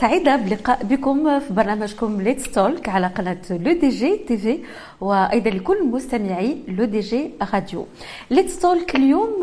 سعيدة 0.00 0.36
بلقاء 0.36 0.84
بكم 0.84 1.40
في 1.40 1.52
برنامجكم 1.54 2.20
Let's 2.20 2.50
Talk 2.52 2.88
على 2.88 3.06
قناة 3.06 3.38
L'ODJ 3.50 4.16
TV 4.16 4.58
وأيضا 5.00 5.50
لكل 5.50 5.86
مستمعي 5.86 6.56
L'ODJ 6.68 7.30
Radio. 7.54 7.86
Let's 8.30 8.58
Talk 8.58 8.94
اليوم 8.96 9.40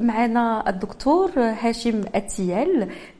معنا 0.00 0.64
الدكتور 0.68 1.30
هاشم 1.36 2.00
التيال 2.14 2.88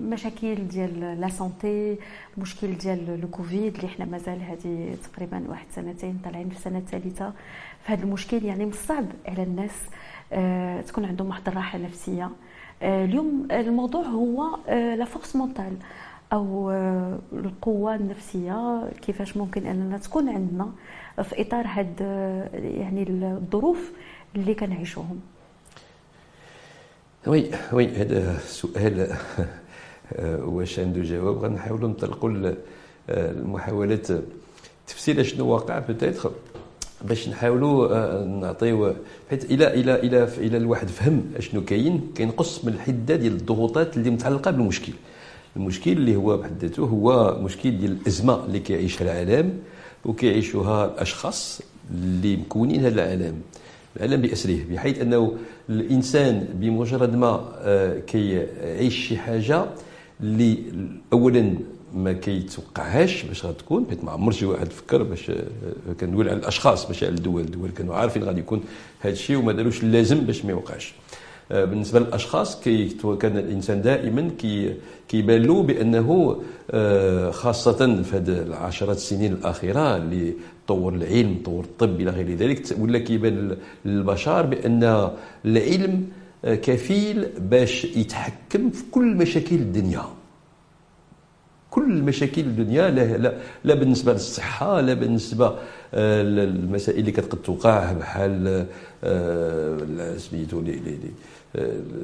مشاكل 0.00 0.54
ديال 0.68 1.20
la 1.20 1.28
santé 1.28 1.96
مشكل 2.38 2.74
ديال 2.78 3.20
le 3.20 3.28
Covid 3.28 3.74
اللي 3.74 3.88
حنا 3.88 4.04
مازال 4.04 4.42
هذه 4.42 4.96
تقريبا 5.12 5.44
واحد 5.48 5.66
سنتين 5.70 6.18
طالعين 6.24 6.48
في 6.48 6.56
السنة 6.56 6.78
الثالثه 6.78 7.32
فهذا 7.84 8.04
المشكل 8.04 8.44
يعني 8.44 8.64
من 8.64 8.70
الصعب 8.70 9.04
على 9.28 9.42
الناس 9.42 9.70
آه، 10.32 10.80
تكون 10.80 11.04
عندهم 11.04 11.28
واحد 11.28 11.48
الراحة 11.48 11.78
نفسية. 11.78 12.30
آه، 12.82 13.04
اليوم 13.04 13.48
الموضوع 13.50 14.02
هو 14.02 14.58
la 14.68 15.04
force 15.04 15.36
mentale 15.36 15.76
أو 16.32 16.70
القوة 17.32 17.94
النفسية 17.94 18.88
كيفاش 19.02 19.36
ممكن 19.36 19.66
أننا 19.66 19.98
تكون 19.98 20.28
عندنا 20.28 20.70
في 21.22 21.40
إطار 21.42 21.66
هاد 21.66 22.00
يعني 22.54 23.02
الظروف 23.08 23.92
اللي 24.36 24.54
كنعيشوهم. 24.54 25.20
oui 27.26 27.50
oui 27.72 27.88
هذا 27.88 28.38
سؤال 28.38 29.16
واش 30.38 30.78
عنده 30.78 31.02
جواب. 31.02 31.38
غنحاولوا 31.44 31.88
نطلقوا 31.88 32.54
المحاولات. 33.08 34.06
تفسير 34.86 35.22
شنو 35.22 35.46
واقع 35.48 35.78
peut-être 35.78 36.30
باش 37.08 37.28
نحاولوا 37.28 37.88
آه، 37.96 38.24
نعطيو 38.24 38.94
حيت 39.30 39.44
إلى 39.44 39.74
إلى 39.74 39.94
إلى 39.94 40.28
إلى 40.38 40.56
الواحد 40.56 40.88
فهم 40.88 41.22
أشنو 41.36 41.64
كاين 41.64 42.12
كينقص 42.14 42.64
من 42.64 42.72
الحدة 42.72 43.16
ديال 43.16 43.32
الضغوطات 43.32 43.96
اللي 43.96 44.10
متعلقة 44.10 44.50
بالمشكل. 44.50 44.92
المشكل 45.56 45.92
اللي 45.92 46.16
هو 46.16 46.36
بحد 46.36 46.52
ذاته 46.60 46.82
هو 46.82 47.38
مشكل 47.42 47.78
ديال 47.78 47.92
الأزمة 47.92 48.44
اللي 48.44 48.60
كيعيشها 48.60 49.04
العالم 49.04 49.58
وكيعيشوها 50.04 50.84
الأشخاص 50.84 51.60
اللي 51.90 52.36
مكونين 52.36 52.80
هذا 52.84 52.94
العالم. 52.94 53.40
العالم 53.96 54.22
بأسره 54.22 54.58
بحيث 54.70 55.00
أنه 55.00 55.36
الإنسان 55.70 56.48
بمجرد 56.54 57.16
ما 57.16 57.52
آه، 57.58 57.98
كيعيش 57.98 59.08
شي 59.08 59.16
حاجة 59.16 59.64
اللي 60.20 60.58
اولا 61.12 61.54
ما 61.94 62.12
كيتوقعهاش 62.12 63.22
باش 63.22 63.44
غتكون 63.44 63.84
بحيث 63.84 64.04
ما 64.04 64.10
عمر 64.10 64.32
شي 64.32 64.46
واحد 64.46 64.72
فكر 64.72 65.02
باش 65.02 65.30
آه، 65.30 65.42
كندوي 66.00 66.30
على 66.30 66.38
الأشخاص 66.38 66.86
ماشي 66.86 67.06
على 67.06 67.14
الدول. 67.14 67.40
الدول 67.42 67.70
كانوا 67.70 67.94
عارفين 67.94 68.24
غادي 68.24 68.40
يكون 68.40 68.60
هذا 69.00 69.12
الشيء 69.12 69.36
وما 69.36 69.52
داروش 69.52 69.82
اللازم 69.82 70.20
باش 70.20 70.44
ما 70.44 70.50
يوقعش. 70.50 70.94
آه، 71.52 71.64
بالنسبة 71.64 72.00
للأشخاص 72.00 72.60
كي 72.60 72.88
كان 73.20 73.38
الإنسان 73.38 73.82
دائما 73.82 74.30
كي 74.38 74.74
كيبان 75.08 75.42
له 75.42 75.62
بانه 75.62 76.36
خاصة 77.30 78.02
في 78.02 78.16
هذه 78.16 78.42
العشرات 78.42 78.96
السنين 78.96 79.32
الأخيرة 79.32 79.96
اللي 79.96 80.34
طور 80.68 80.94
العلم 80.94 81.36
طور 81.44 81.64
الطب 81.64 82.00
إلى 82.00 82.10
غير 82.10 82.34
ذلك. 82.34 82.62
ولا 82.80 82.98
كيبان 82.98 83.56
للبشر 83.84 84.46
بأن 84.46 85.10
العلم 85.44 86.08
كفيل 86.44 87.26
باش 87.38 87.84
يتحكم 87.84 88.70
في 88.70 88.82
كل 88.90 89.14
مشاكل 89.14 89.56
الدنيا. 89.56 90.02
كل 91.70 92.02
مشاكل 92.02 92.42
الدنيا 92.42 92.90
لا, 92.90 93.16
لا, 93.16 93.34
لا 93.64 93.74
بالنسبة 93.74 94.12
للصحة 94.12 94.80
لا 94.80 94.94
بالنسبة 94.94 95.58
للمسائل 95.94 96.98
اللي 97.00 97.12
كتقد 97.12 97.38
توقع 97.38 97.92
بحال 97.92 98.66
آه، 99.04 100.16
سميتو 100.16 100.62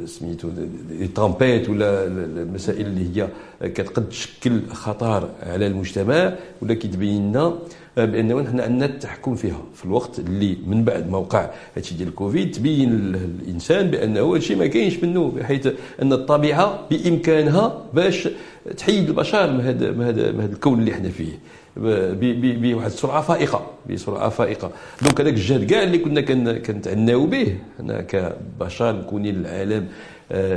سميتو 0.06 0.48
لي 0.90 1.08
طامبيت 1.08 1.68
ولا 1.68 2.06
المسائل 2.06 2.86
اللي 2.86 3.22
هي 3.22 3.28
كتقد 3.68 4.08
تشكل 4.08 4.66
خطر 4.66 5.28
على 5.42 5.66
المجتمع. 5.66 6.34
ولا 6.62 6.74
كتبين 6.74 7.28
لنا 7.28 7.58
بانه 7.96 8.44
حنا 8.44 8.62
عندنا 8.62 8.84
التحكم 8.86 9.34
فيها. 9.34 9.60
في 9.74 9.84
الوقت 9.84 10.18
اللي 10.18 10.56
من 10.66 10.84
بعد 10.84 11.10
ما 11.10 11.18
وقع 11.18 11.50
هادشي 11.76 11.94
ديال 11.94 12.08
الكوفيد 12.08 12.50
تبين 12.50 12.92
الإنسان 12.92 13.90
بأنه 13.90 14.34
هادشي 14.34 14.54
ما 14.54 14.66
كاينش 14.66 15.04
منه 15.04 15.30
بحيث 15.30 15.68
أن 16.02 16.12
الطبيعة 16.12 16.86
بإمكانها 16.90 17.84
باش 17.94 18.28
تحيد 18.76 19.08
البشر 19.08 19.52
من 19.52 19.60
هذا 19.60 19.90
من 19.90 20.04
هذا 20.04 20.32
من 20.32 20.40
هذا 20.40 20.52
الكون 20.52 20.78
اللي 20.78 20.94
حنا 20.94 21.08
فيه. 21.08 21.38
بواحد 21.76 22.86
السرعة 22.86 23.22
فائقة 23.22 23.66
بسرعة 23.90 24.28
فائقة. 24.28 24.70
دونك 25.02 25.20
هذاك 25.20 25.34
الجهد 25.34 25.64
كاع 25.70 25.82
اللي 25.82 25.98
كنا 25.98 26.20
كنتعناو 26.58 27.26
به 27.26 27.56
حنا 27.78 28.00
كبشر 28.02 28.92
مكونين 28.92 29.36
العالم 29.36 29.86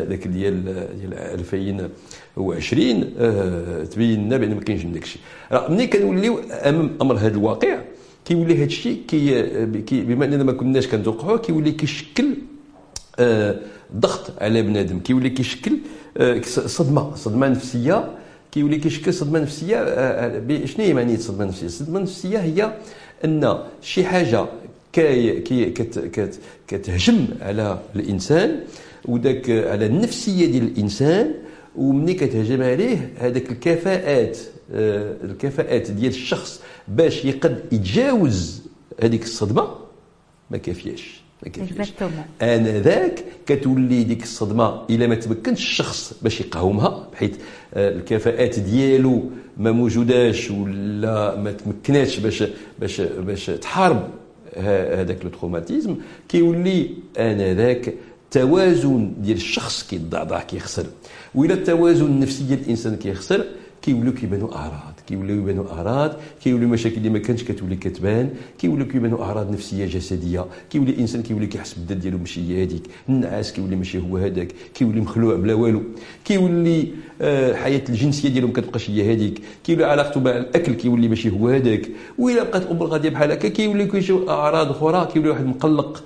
ذاك 0.10 0.28
ديال 0.28 0.64
ديال 1.00 1.90
2020 2.38 3.14
آه، 3.20 3.84
تبين 3.84 4.26
لنا 4.26 4.38
بأن 4.38 4.56
ما 4.56 4.62
كاينش 4.62 4.84
داك 4.84 5.04
الشيء 5.04 5.22
ملي 5.70 5.88
كنوليو 5.88 6.40
أمام 6.40 6.92
أمر 7.02 7.16
هذا 7.16 7.28
الواقع 7.28 7.80
كيولي 8.26 8.56
هذا 8.56 8.64
الشيء 8.64 9.02
كي 9.08 10.02
بما 10.02 10.26
أننا 10.26 10.44
ما 10.44 10.52
كناش 10.52 10.88
كنتوقعوه 10.88 11.38
كيولي 11.38 11.72
كيشكل 11.72 12.36
آه، 13.20 13.56
ضغط 13.96 14.32
على 14.42 14.62
بنادم 14.62 15.00
كيولي 15.00 15.30
كيشكل 15.30 15.78
آه، 16.18 16.42
صدمة 16.66 17.16
صدمة 17.16 17.48
نفسية 17.48 18.12
كيولي 18.52 18.78
كيشكل 18.78 19.14
صدمة 19.14 19.40
نفسية 19.40 19.78
شنو 20.66 20.86
هي 20.86 20.94
معنية 20.94 21.18
صدمة 21.18 21.46
نفسية؟ 21.46 21.66
الصدمه 21.66 21.98
النفسيه 21.98 22.38
هي 22.38 22.74
أن 23.26 23.58
شي 23.82 24.04
حاجة 24.04 24.46
كي 24.94 25.40
كي 25.40 25.66
كتهجم 26.68 27.28
على 27.42 27.80
الإنسان 27.96 28.60
وداك 29.06 29.50
على 29.50 29.86
النفسية 29.86 30.46
ديال 30.46 30.64
الإنسان 30.64 31.34
ومني 31.78 32.14
كتهجم 32.14 32.62
عليه 32.64 33.14
هذاك 33.20 33.52
الكفاءات 33.52 34.38
آه، 34.74 35.16
الكفاءات 35.24 35.92
ديال 35.92 36.12
الشخص 36.12 36.62
باش 36.88 37.26
يقد 37.26 37.60
يتجاوز 37.72 38.62
هذيك 39.04 39.24
الصدمة 39.24 39.68
ما 40.52 40.58
كافياش 40.58 41.22
ما 41.44 41.50
كافياش. 41.50 41.70
أنا 42.42 42.80
ذاك 42.80 43.26
كتولي 43.46 44.04
ديك 44.04 44.24
الصدمة 44.24 44.82
إلا 44.90 45.08
ما 45.08 45.16
تمكنش 45.16 45.60
الشخص 45.60 46.14
باش 46.22 46.42
يقاومها 46.42 47.08
بحيث 47.14 47.32
آه، 47.74 47.90
الكفاءات 47.90 48.60
ديالو 48.60 49.24
ما 49.58 49.72
موجوداش 49.72 50.52
ولا 50.52 51.36
ما 51.36 51.52
تمكناتش 51.52 52.20
باش 52.20 52.44
باش 52.80 53.02
باش 53.02 53.46
تحارب 53.46 54.10
هذاك 54.58 55.18
le 55.26 55.62
كيولي 56.30 56.90
أنا 57.20 57.54
ذاك 57.54 57.94
التوازن 58.26 59.14
ديال 59.18 59.38
الشخص 59.38 59.88
كيتضعضع 59.88 60.42
كيخسر. 60.42 60.86
وإلى 61.36 61.54
التوازن 61.54 62.06
النفسي 62.06 62.44
ديال 62.44 62.60
الإنسان 62.60 62.96
كيخسر 62.96 63.46
كيوليو 63.82 64.14
كيبانوا 64.14 64.56
أعراض. 64.56 64.95
كيوليو 65.08 65.36
يبانوا 65.36 65.72
أعراض 65.72 66.12
كيوليو 66.44 66.68
مشاكل 66.68 66.98
اللي 66.98 67.10
ما 67.10 67.20
كانتش 67.20 67.44
كتولي 67.44 67.76
كتبان 67.76 68.30
كيوليو 68.60 68.88
كيبانوا 68.88 69.24
أعراض 69.24 69.52
نفسية 69.52 69.86
جسدية 69.86 70.46
كيولي 70.70 70.92
الانسان 70.92 71.24
كيولي 71.24 71.48
كيحس 71.48 71.74
بالذات 71.74 71.98
ديالو 71.98 72.18
ماشي 72.18 72.64
هذيك 72.64 72.84
النعاس 73.10 73.54
كيولي 73.54 73.76
ماشي 73.76 74.00
هو 74.00 74.18
هذاك 74.18 74.48
كيولي 74.74 75.02
مخلوع 75.02 75.36
بلا 75.36 75.54
والو 75.54 75.84
كيولي 76.26 76.88
آه 77.22 77.52
الحياة 77.52 77.82
الجنسية 77.90 78.30
ديالو 78.30 78.48
ما 78.48 78.54
كتبقاش 78.54 78.90
هي 78.90 79.14
هذيك 79.14 79.42
كيولي 79.64 79.84
علاقته 79.84 80.20
مع 80.20 80.32
الأكل 80.32 80.74
كيولي 80.74 81.08
ماشي 81.08 81.30
هو 81.30 81.50
هذاك 81.50 81.90
وإلا 82.20 82.44
بقات 82.44 82.62
الأمور 82.62 82.88
غاديه 82.88 83.10
بحال 83.10 83.32
هكا 83.32 83.48
كيولي 83.48 83.86
كيجيو 83.86 84.30
أعراض 84.30 84.70
أخرى 84.70 85.08
كيولي 85.14 85.30
واحد 85.30 85.46
مقلق 85.46 86.04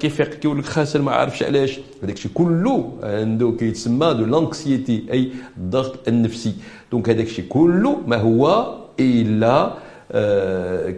كيفيق 0.00 0.34
كيولي 0.34 0.62
خاسر 0.62 1.02
ما 1.02 1.12
عارفش 1.12 1.42
علاش 1.42 1.78
هذاك 2.02 2.14
الشيء 2.16 2.30
كله 2.34 2.92
عنده 3.02 3.52
كيتسمى 3.58 4.14
de 4.14 4.24
l'anxiété 4.24 5.04
أي 5.12 5.30
الضغط 5.56 6.08
النفسي. 6.08 6.52
donc 6.92 7.08
هذاك 7.08 7.26
الشيء 7.26 7.44
كله 7.48 7.96
ما 8.06 8.16
هو 8.16 8.74
الا 9.00 9.74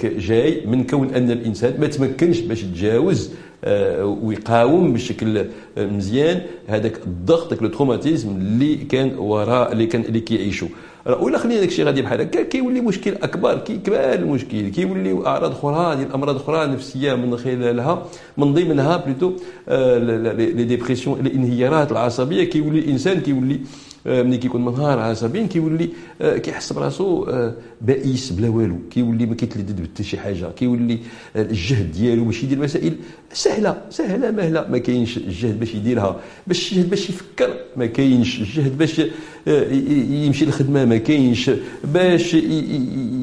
جاي 0.03 0.67
من 0.67 0.85
كون 0.87 1.15
ان 1.15 1.31
الانسان 1.31 1.81
ما 1.81 1.87
تمكنش 1.87 2.41
باش 2.41 2.63
يتجاوز 2.63 3.31
ويقاوم 4.23 4.93
بشكل 4.93 5.45
مزيان 5.79 6.41
هذاك 6.69 6.97
الضغط 7.07 7.51
داك 7.51 7.63
le 7.63 7.69
اللي 8.37 8.77
كان 8.77 9.19
وراء 9.19 9.73
اللي 9.73 9.87
كان 9.87 10.01
اللي 10.01 10.21
كيعيشوا 10.21 10.69
ولا 11.21 11.39
خلينا 11.39 11.61
داك 11.61 11.69
الشيء 11.69 11.85
غادي 11.85 12.03
بحال 12.03 12.21
هكا 12.21 12.43
كيولي 12.43 12.81
مشكل 12.81 13.15
اكبر 13.15 13.59
كيكبر 13.59 14.13
المشكل 14.15 14.69
كيولي 14.69 15.27
اعراض 15.27 15.51
أخرى 15.51 15.97
ديال 15.97 16.09
الامراض 16.09 16.37
أخرى 16.37 16.67
نفسيه 16.67 17.15
من 17.15 17.37
خلالها 17.37 18.07
من 18.39 18.55
ضمنها 18.55 18.97
plutôt 18.97 19.33
les 19.69 20.65
dépressions 20.65 21.21
الانهيارات 21.27 21.93
العصبيه 21.93 22.45
كيولي 22.45 22.79
الانسان 22.79 23.21
كيولي 23.21 23.61
ملي 24.07 24.37
كيكون 24.39 24.65
منهار 24.65 24.99
عصبي 24.99 25.47
كيولي 25.47 25.89
آه، 26.21 26.37
كيحس 26.37 26.73
براسو 26.73 27.25
آه، 27.25 27.55
بائس 27.81 28.33
بلا 28.33 28.49
والو. 28.49 28.77
كيولي 28.91 29.27
ما 29.27 29.35
كيتلذذ 29.35 29.81
بحتى 29.83 30.03
شي 30.03 30.19
حاجة. 30.19 30.51
كيولي 30.51 30.99
الجهد 31.37 31.93
ديالو 31.93 32.25
باش 32.25 32.43
يدير 32.43 32.59
مسائل 32.59 32.97
سهلة 33.33 33.83
سهلة 33.91 34.31
مهلة. 34.31 34.67
ما 34.71 34.79
كاينش 34.79 35.17
الجهد 35.17 35.61
باش 35.61 35.75
يديرها. 35.75 36.21
باش 36.47 36.73
الجهد 36.73 36.91
باش 36.91 37.11
يفكر 37.11 37.55
ما 37.77 37.87
كاينش 37.87 38.41
الجهد 38.41 38.79
باش 38.79 39.03
يمشي 39.47 40.45
للخدمه 40.45 40.85
ما 40.85 40.97
كاينش. 40.97 41.51
باش 41.85 42.37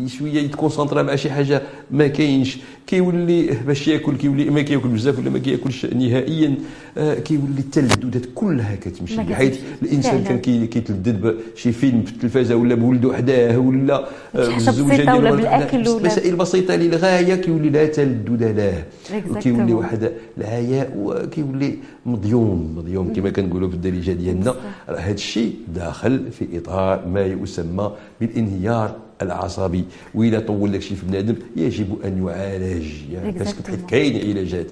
شوية 0.07 0.41
يتكونسونطرا 0.41 1.03
مع 1.03 1.15
شي 1.15 1.29
حاجة 1.29 1.61
ما 1.91 2.07
كاينش. 2.07 2.57
كيولي 2.87 3.49
باش 3.67 3.87
ياكل 3.87 4.15
كيولي 4.15 4.49
ما 4.49 4.61
كياكل 4.61 4.87
بزاف 4.87 5.19
ولا 5.19 5.29
ما 5.29 5.39
كياكلش 5.39 5.85
نهائيا. 5.85 6.55
كيولي 6.97 7.59
التلذذات 7.59 8.25
كلها 8.35 8.75
كتمشي. 8.75 9.17
بحيث 9.17 9.59
الإنسان 9.81 10.23
كان 10.23 10.67
كيتلذذ 10.67 11.33
بشي 11.55 11.71
فيلم 11.71 12.01
في 12.01 12.11
التلفازة 12.11 12.55
ولا 12.55 12.75
بولده 12.75 13.13
حداه 13.13 13.57
ولا 13.57 14.07
بالزوجه 14.35 15.15
ولا 15.15 15.31
بالأكل 15.31 15.87
ولا 15.87 16.05
مسائل 16.05 16.35
بسيطة 16.35 16.75
للغاية. 16.75 17.35
كيولي 17.35 17.69
لا 17.69 17.85
تلذذ 17.85 18.51
له. 18.57 18.83
وكيولي 19.29 19.73
واحد 19.73 20.11
العياء 20.37 20.93
وكيولي 20.97 21.73
مضيوم 22.05 22.75
مضيوم 22.77 23.13
كما 23.13 23.29
كنقولوا 23.29 23.69
في 23.69 23.75
الدارجة 23.75 24.11
ديالنا. 24.11 24.55
هذا 24.87 25.11
الشيء 25.11 25.53
داخل 25.75 26.06
في 26.07 26.57
إطار 26.57 27.07
ما 27.07 27.25
يسمى 27.25 27.91
بالانهيار 28.19 28.95
العصبي 29.21 29.83
واذا 30.15 30.39
طول 30.39 30.73
لك 30.73 30.81
شيء 30.81 30.97
في 30.97 31.05
بنادم 31.05 31.35
يجب 31.55 31.87
أن 32.05 32.27
يعالج 32.27 32.85
يعني 33.13 33.39
حيت 33.45 33.85
كاين 33.87 34.29
علاجات. 34.29 34.67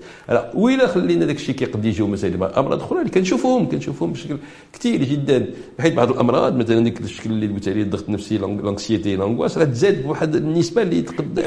واذا 0.54 0.88
خلينا 0.88 1.26
داك 1.26 1.36
الشيء 1.36 1.56
كيقد 1.56 1.86
يجيو 1.86 2.08
مثلا 2.08 2.60
امراض 2.60 2.82
أخرى 2.82 3.00
اللي 3.00 3.12
كنشوفوهم 3.12 3.70
كنشوفوهم 3.70 4.12
بشكل 4.12 4.38
كثير 4.74 5.04
جدا. 5.04 5.46
بحيث 5.80 5.94
بعض 5.94 6.12
الأمراض 6.12 6.56
مثلا 6.56 6.80
ديك 6.84 7.02
الشكل 7.02 7.30
اللي 7.32 7.48
قلت 7.48 7.68
عليه 7.68 7.82
الضغط 7.82 8.04
النفسي 8.08 8.38
لانكسيتي 8.38 9.16
لانغواس 9.16 9.58
راه 9.58 9.66
تزاد 9.66 10.04
بواحد 10.04 10.36
النسبة 10.36 10.82
اللي 10.82 11.02
تقد 11.02 11.40
20% 11.40 11.46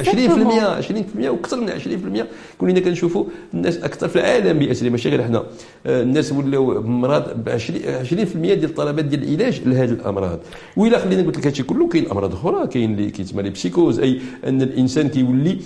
20% 1.24 1.28
وأكثر 1.28 1.60
من 1.60 1.68
20% 1.68 2.26
كلنا 2.58 2.80
كنشوفوا 2.80 3.24
الناس 3.54 3.76
أكثر 3.76 4.08
في 4.08 4.16
العالم 4.16 4.58
باسره 4.58 4.88
ماشي 4.88 5.08
غير 5.08 5.24
حنا. 5.24 5.42
آه، 5.86 6.02
الناس 6.02 6.32
ولاو 6.32 6.82
مرض 6.82 7.44
ب 7.44 7.48
20% 7.48 8.36
ديال 8.36 8.64
الطلبات 8.64 9.04
ديال 9.04 9.22
العلاج 9.22 9.60
لهذه 9.66 9.90
الأمراض. 9.90 10.38
واذا 10.76 10.98
خلينا 10.98 11.22
قلت 11.22 11.38
لك 11.38 11.46
هادشي 11.46 11.62
كله 11.62 11.88
كاين 11.88 12.10
أمراض 12.10 12.32
أخرى 12.32 12.66
كاين 12.66 12.87
كاين 12.88 12.98
اللي 12.98 13.10
كيتسمى 13.10 13.42
les 13.42 13.50
psychoses 13.50 14.00
أي 14.00 14.20
أن 14.46 14.62
الإنسان 14.62 15.08
كيولي 15.08 15.58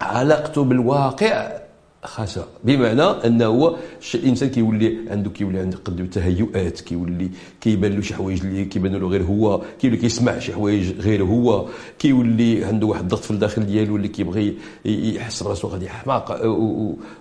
علاقته 0.00 0.64
بالواقع 0.64 1.58
خاسرة 2.04 2.46
بمعنى 2.64 3.02
أنه 3.02 3.46
هو 3.46 3.76
الانسان 4.14 4.48
كيولي 4.48 4.96
عنده 5.10 5.30
كيولي 5.30 5.58
عنده 5.58 5.78
قد 5.84 6.10
تهيؤات 6.10 6.80
كيولي 6.80 7.30
كيبان 7.60 7.92
له 7.92 8.00
شي 8.00 8.14
حوايج 8.14 8.40
اللي 8.46 8.64
كيبانوا 8.64 8.98
له 9.00 9.08
غير 9.08 9.22
هو 9.22 9.62
كيولي 9.80 9.96
كيسمع 9.96 10.38
شي 10.38 10.52
حوايج 10.52 10.92
غير 11.00 11.24
هو 11.24 11.66
كيولي 11.98 12.64
عنده 12.64 12.86
واحد 12.86 13.02
الضغط 13.02 13.24
في 13.24 13.30
الداخل 13.30 13.66
ديالو 13.66 13.96
اللي 13.96 14.08
كيبغي 14.08 14.54
يحس 14.84 15.42
براسو 15.42 15.68
غادي 15.68 15.88
حماق 15.88 16.40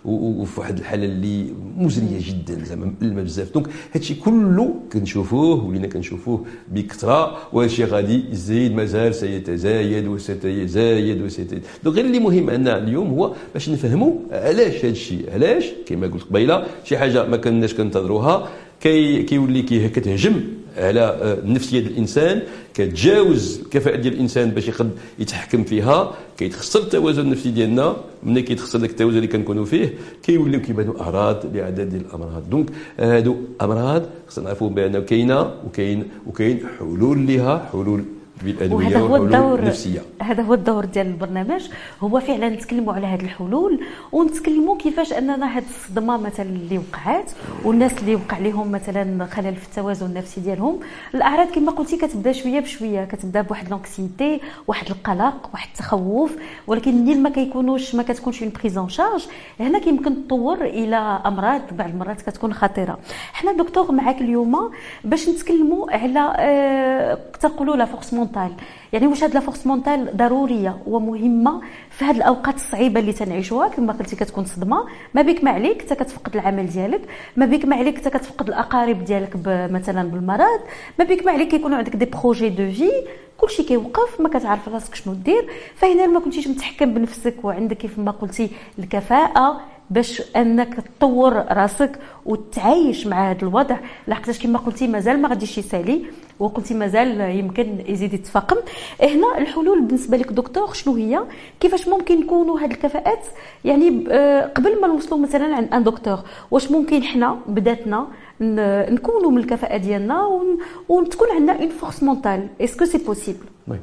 وفي 0.05 0.59
واحد 0.59 0.77
الحالة 0.77 1.05
اللي 1.05 1.45
مزرية 1.77 2.19
جدا 2.19 2.63
زعما 2.65 2.93
مألمه 3.01 3.21
بزاف 3.23 3.53
donc 3.53 3.67
هادشي 3.93 4.15
كله 4.15 4.75
كنشوفوه 4.93 5.65
ولينا 5.65 5.87
كنشوفوه 5.87 6.45
بكثرة 6.71 7.37
وهادشي 7.53 7.85
غادي 7.85 8.23
يزيد 8.31 8.75
مازال 8.75 9.15
سيتزايد 9.15 10.07
وسيتزايد 10.07 11.21
وسيتزايد. 11.21 11.61
donc 11.83 11.95
غير 11.95 12.05
اللي 12.05 12.19
مهم 12.19 12.49
عندنا 12.49 12.77
اليوم 12.77 13.09
هو 13.09 13.33
باش 13.53 13.69
نفهموا 13.69 14.11
علاش 14.31 14.64
علاش 14.65 14.85
هذا 14.85 14.91
الشيء؟ 14.91 15.25
علاش؟ 15.33 15.65
كما 15.85 16.07
قلت 16.07 16.23
قبيلة 16.23 16.65
شي 16.83 16.97
حاجة 16.97 17.27
ما 17.27 17.37
كناش 17.37 17.73
كنتظروها 17.73 18.49
كي 18.81 19.23
كيولي 19.23 19.61
كي 19.61 19.89
كتهجم 19.89 20.41
على 20.77 21.01
آه، 21.01 21.37
نفسيه 21.45 21.79
الإنسان 21.79 22.41
كتجاوز 22.73 23.59
الكفاءة 23.59 23.95
ديال 23.95 24.13
الإنسان 24.13 24.49
باش 24.51 24.67
يقد 24.67 24.91
يتحكم 25.19 25.63
فيها 25.63 26.13
كيتخسر 26.37 26.79
التوازن 26.79 27.21
النفسي 27.21 27.51
ديالنا. 27.51 27.95
ملي 28.23 28.41
كيتخسر 28.41 28.79
داك 28.79 28.89
التوازن 28.89 29.17
اللي 29.17 29.27
كنكونوا 29.27 29.65
فيه 29.65 29.93
كيوليو 30.23 30.61
كيبانوا 30.61 31.01
اعراض 31.01 31.55
لعدد 31.55 31.89
ديال 31.89 32.01
الأمراض. 32.01 32.49
donc 32.49 32.69
هادو 32.99 33.35
أمراض 33.61 34.03
خصنا 34.27 34.45
نعرفوا 34.45 34.69
بأنه 34.69 34.99
كاينة 34.99 35.51
وكاين 35.67 36.03
وكاين 36.27 36.59
حلول 36.79 37.27
لها 37.27 37.69
حلول 37.71 38.03
بالأدوية 38.43 38.85
وهذا 38.85 38.99
هو 38.99 39.15
الدور 39.15 39.59
النفسية. 39.59 40.01
هذا 40.21 40.43
هو 40.43 40.53
الدور 40.53 40.85
ديال 40.85 41.07
البرنامج. 41.07 41.69
هو 42.01 42.19
فعلا 42.19 42.49
نتكلموا 42.49 42.93
على 42.93 43.07
هذه 43.07 43.21
الحلول 43.21 43.79
ونتكلموا 44.11 44.77
كيفاش 44.77 45.13
أننا 45.13 45.57
هذه 45.57 45.63
الصدمة 45.69 46.17
مثلا 46.17 46.45
اللي 46.45 46.77
وقعات 46.77 47.31
والناس 47.63 47.91
اللي 48.01 48.15
وقع 48.15 48.37
لهم 48.37 48.71
مثلا 48.71 49.25
خلل 49.25 49.55
في 49.55 49.65
التوازن 49.65 50.05
النفسي 50.05 50.41
ديالهم. 50.41 50.79
الأعراض 51.15 51.47
كما 51.47 51.71
قلتي 51.71 51.97
كتبدا 51.97 52.31
شوية 52.31 52.59
بشوية 52.59 53.05
كتبدا 53.05 53.41
بواحد 53.41 53.69
l'anxiété 53.69 54.41
واحد 54.67 54.89
القلق 54.89 55.49
واحد 55.53 55.67
التخوف 55.73 56.35
ولكن 56.67 57.05
ملي 57.05 57.15
ما 57.15 57.29
كيكونوش 57.29 57.95
ما 57.95 58.03
كتكونش 58.03 58.43
une 58.43 58.51
prise 58.59 58.81
en 58.81 58.89
charge 58.89 59.25
هنا 59.59 59.79
كيمكن 59.79 60.27
تطور 60.27 60.65
إلى 60.65 60.95
أمراض 61.25 61.61
بعض 61.71 61.89
المرات 61.89 62.21
كتكون 62.21 62.53
خطيرة. 62.53 62.97
حنا 63.33 63.51
دكتور 63.51 63.91
معاك 63.91 64.21
اليوم 64.21 64.71
باش 65.03 65.29
نتكلموا 65.29 65.91
على 65.91 66.33
آه 66.37 67.17
تنقولوا 67.39 67.75
la 67.75 67.85
force 67.85 68.13
mentale 68.25 68.51
يعني 68.93 69.07
واش 69.07 69.23
هاد 69.23 69.33
la 69.33 69.39
force 69.39 69.67
mentale 69.67 70.17
ضرورية 70.17 70.77
ومهمة 70.87 71.61
في 71.89 72.05
هاد 72.05 72.15
الأوقات 72.15 72.55
الصعيبة 72.55 72.99
اللي 72.99 73.13
تنعيشوها؟ 73.13 73.67
كما 73.67 73.93
قلتي 73.93 74.15
كتكون 74.15 74.45
صدمة. 74.45 74.85
ما 75.13 75.21
بك 75.21 75.43
ما 75.43 75.51
عليك 75.51 75.81
انت 75.81 75.93
كتفقد 75.93 76.35
العمل 76.35 76.67
ديالك. 76.67 77.01
ما 77.37 77.45
بك 77.45 77.65
ما 77.65 77.75
عليك 77.75 77.97
انت 77.97 78.07
كتفقد 78.07 78.47
الأقارب 78.47 79.05
ديالك 79.05 79.35
مثلا 79.71 80.09
بالمرض. 80.09 80.59
ما 80.99 81.05
بك 81.05 81.25
ما 81.25 81.31
عليك 81.31 81.47
كيكونوا 81.47 81.77
عندك 81.77 81.95
des 81.95 82.05
projets 82.05 82.49
de 82.49 82.71
vie 82.71 82.89
كلشي 83.37 83.63
كيوقف 83.63 84.21
ما 84.21 84.29
كتعرف 84.29 84.69
راسك 84.69 84.95
شنو 84.95 85.13
دير. 85.13 85.49
فهنا 85.75 86.07
ما 86.07 86.19
كنتيش 86.19 86.47
متحكم 86.47 86.93
بنفسك 86.93 87.35
وعندك 87.43 87.77
كيف 87.77 87.99
ما 87.99 88.11
قلتي 88.11 88.49
الكفاءة 88.79 89.61
باش 89.89 90.21
أنك 90.35 90.73
تطور 90.73 91.33
راسك 91.33 91.99
وتعايش 92.25 93.07
مع 93.07 93.31
هذا 93.31 93.41
الوضع 93.41 93.77
لحقاش 94.07 94.39
كما 94.39 94.59
قلتي 94.59 94.87
مازال 94.87 95.21
ما 95.21 95.29
غاديش 95.29 95.57
يسالي. 95.57 96.05
وقلتي 96.39 96.73
مازال 96.73 97.21
يمكن 97.21 97.83
يزيد 97.87 98.13
يتفاقم. 98.13 98.57
هنا 99.01 99.37
الحلول 99.37 99.81
بالنسبة 99.81 100.17
لك 100.17 100.31
دكتور 100.31 100.73
شنو 100.73 100.95
هي؟ 100.95 101.19
كيفاش 101.59 101.87
ممكن 101.87 102.19
نكونوا 102.19 102.59
هذه 102.59 102.71
الكفاءات؟ 102.71 103.25
يعني 103.65 104.05
آه، 104.09 104.45
قبل 104.45 104.81
ما 104.81 104.87
نوصلوا 104.87 105.19
مثلا 105.19 105.55
عند 105.55 105.73
un 105.73 105.83
docteur 105.83 106.19
واش 106.51 106.71
ممكن 106.71 107.03
حنا 107.03 107.39
بذاتنا 107.47 108.07
نكونوا 108.41 109.31
من 109.31 109.37
الكفاءة 109.37 109.77
ديالنا 109.77 110.41
وتكون 110.89 111.27
عندنا 111.35 111.59
une 111.59 111.69
force 111.69 112.03
mentale 112.03 112.47
est-ce 112.61 112.77
que 112.77 112.85
c'est 112.85 112.97
possible 112.97 113.45
oui 113.67 113.79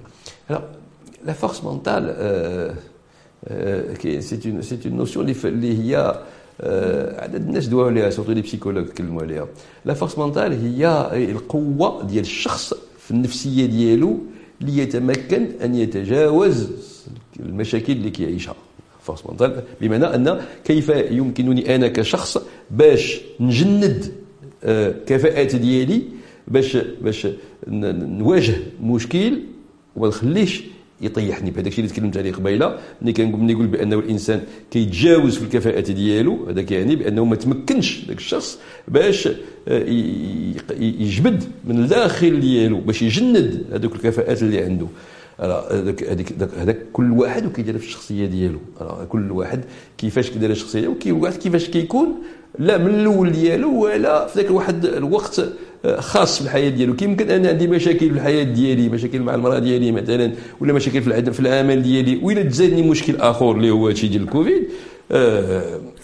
la 1.24 1.32
force 1.32 1.64
mentale 1.64 2.04
c'est 4.22 4.60
une 4.86 4.96
notion 4.96 5.28
اللي 5.44 5.78
هي 5.78 6.22
عدد 7.18 7.46
الناس 7.48 7.66
دواو 7.66 7.86
عليها 7.86 8.10
surtout 8.10 8.32
les 8.32 8.42
psychologues 8.42 8.86
تكلموا 8.86 9.22
عليها. 9.22 9.48
la 9.84 9.94
force 9.94 10.18
mentale 10.18 10.52
هي 10.52 11.10
القوة 11.30 12.04
ديال 12.04 12.20
الشخص 12.24 12.74
في 12.98 13.10
النفسية 13.10 13.66
ديالو 13.66 14.18
ليتمكن 14.60 15.46
أن 15.64 15.74
يتجاوز 15.74 16.70
المشاكل 17.40 17.92
اللي 17.92 18.10
كيعيشها. 18.10 18.54
force 19.00 19.26
mentale 19.26 19.62
بمعنى 19.80 20.04
أن 20.04 20.40
كيف 20.64 20.88
يمكنني 20.88 21.74
أنا 21.74 21.88
كشخص 21.88 22.38
باش 22.70 23.20
نجند 23.40 24.12
كفاءات 25.06 25.56
ديالي 25.56 26.02
باش 26.48 26.76
باش 26.76 27.26
نواجه 27.68 28.54
مشكل 28.82 29.38
وما 29.96 30.08
نخليش 30.08 30.62
يطيحني 31.02 31.50
بهذاك 31.50 31.66
الشيء 31.66 31.84
اللي 31.84 31.94
تكلمت 31.94 32.16
عليه 32.16 32.32
قبيلة. 32.32 32.78
ملي 33.02 33.12
كنقول 33.12 33.44
نقول 33.44 33.66
بأنه 33.66 33.98
الإنسان 33.98 34.40
كيتجاوز 34.70 35.36
في 35.36 35.44
الكفاءات 35.44 35.90
ديالو 35.90 36.46
هذاك 36.48 36.70
يعني 36.70 36.96
بأنه 36.96 37.24
ما 37.24 37.36
تمكنش 37.36 38.04
ذاك 38.08 38.18
الشخص 38.18 38.58
باش 38.88 39.28
آه، 39.68 39.84
يجبد 40.80 41.44
من 41.64 41.78
الداخل 41.78 42.40
ديالو 42.40 42.78
باش 42.78 43.02
يجند 43.02 43.64
هذوك 43.72 43.94
الكفاءات 43.94 44.42
اللي 44.42 44.64
عنده. 44.64 44.86
هذاك 45.40 46.04
هذاك 46.58 46.78
كل 46.92 47.10
واحد 47.12 47.46
وكيدير 47.46 47.78
في 47.78 47.86
الشخصية 47.86 48.26
ديالو. 48.26 48.58
كل 49.08 49.30
واحد 49.32 49.60
كيفاش 49.98 50.30
كيدير 50.30 50.50
الشخصية 50.50 50.88
وكل 50.88 51.12
واحد 51.12 51.36
كيفاش 51.36 51.68
كيكون 51.68 52.14
لا 52.58 52.78
من 52.78 52.94
الأول 52.94 53.32
ديالو 53.32 53.84
ولا 53.84 54.26
في 54.26 54.42
ذاك 54.42 54.50
واحد 54.50 54.84
الوقت 54.84 55.42
آه، 55.84 56.00
خاص 56.00 56.38
في 56.38 56.44
الحياة 56.44 56.68
ديالو. 56.70 56.94
كيمكن 56.96 57.30
أنا 57.30 57.48
عندي 57.48 57.66
مشاكل 57.66 57.98
في 57.98 58.06
الحياة 58.16 58.42
ديالي 58.42 58.88
مشاكل 58.88 59.20
مع 59.20 59.34
المرأة 59.34 59.58
ديالي 59.58 59.92
مثلا 59.92 60.32
ولا 60.60 60.72
مشاكل 60.72 61.02
في 61.02 61.32
في 61.32 61.40
العمل 61.40 61.82
ديالي 61.82 62.20
ولا 62.22 62.42
تزادني 62.42 62.82
مشكل 62.82 63.16
آخر 63.16 63.52
اللي 63.52 63.70
هو 63.70 63.88
هادشي 63.88 64.08
ديال 64.08 64.22
الكوفيد. 64.22 64.62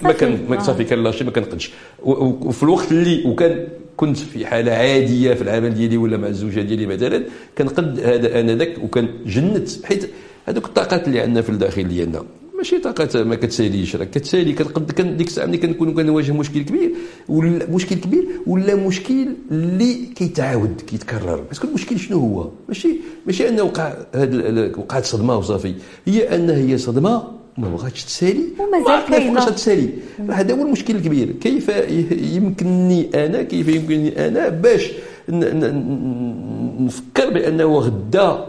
ما 0.02 0.12
كان 0.12 0.38
ما 0.48 0.60
صافي 0.60 0.84
كن 0.84 1.02
lâcher 1.02 1.24
ما 1.24 1.30
كنقدش. 1.30 1.70
وفي 2.02 2.62
الوقت 2.62 2.92
اللي 2.92 3.24
وكان 3.26 3.68
كنت 3.96 4.16
في 4.16 4.46
حالة 4.46 4.72
عادية 4.72 5.34
في 5.34 5.42
العمل 5.42 5.74
ديالي 5.74 5.96
ولا 5.96 6.16
مع 6.16 6.28
الزوجة 6.28 6.60
ديالي 6.60 6.86
مثلا 6.86 7.22
كنقد 7.58 8.00
هذا 8.00 8.40
أنا 8.40 8.54
ذاك 8.54 8.78
وكنجند. 8.84 9.68
حيت 9.84 10.10
هذوك 10.46 10.64
الطاقات 10.64 11.08
اللي 11.08 11.20
عندنا 11.20 11.42
في 11.42 11.50
الداخل 11.50 11.88
ديالنا 11.88 12.24
ماشي 12.58 12.78
طاقات 12.78 13.16
ما 13.16 13.34
كتساليش 13.34 13.96
راه 13.96 14.04
كتسالي 14.04 14.52
كنقد 14.52 14.90
كان 14.90 15.16
ديك 15.16 15.26
الساعة 15.26 15.46
ملي 15.46 15.58
كنكون 15.58 15.94
كنواجه 15.94 16.32
مشكل 16.32 16.62
كبير 16.62 16.90
ولا 17.28 17.70
مشكل 17.70 17.96
كبير 17.96 18.24
ولا 18.46 18.74
مشكل 18.74 19.28
اللي 19.50 19.94
كيتعاود 20.16 20.80
كيتكرر. 20.86 21.40
parce 21.40 21.56
que 21.56 21.66
المشكل 21.68 21.98
شنو 21.98 22.18
هو؟ 22.18 22.50
ماشي 22.68 22.88
ماشي 23.26 23.48
انه 23.48 23.62
وقع 23.62 23.94
هاد 24.14 24.74
وقعت 24.78 25.04
صدمة 25.04 25.38
وصافي. 25.38 25.74
هي 26.06 26.34
أن 26.34 26.50
هي 26.50 26.78
صدمة 26.78 27.37
ما 27.58 27.68
بغاتش 27.68 28.04
تسالي؟ 28.04 28.44
ومازال 28.58 29.10
كاينة. 29.10 29.44
تسالي 29.44 29.88
هذا 30.30 30.54
هو 30.54 30.62
المشكل 30.62 30.96
الكبير. 30.96 31.32
كيف 31.32 31.68
يمكنني 32.34 33.10
أنا 33.14 33.42
كيف 33.42 33.68
يمكنني 33.68 34.28
أنا 34.28 34.48
باش 34.48 34.92
نفكر 36.80 37.30
بأنه 37.30 37.78
غدا 37.78 38.46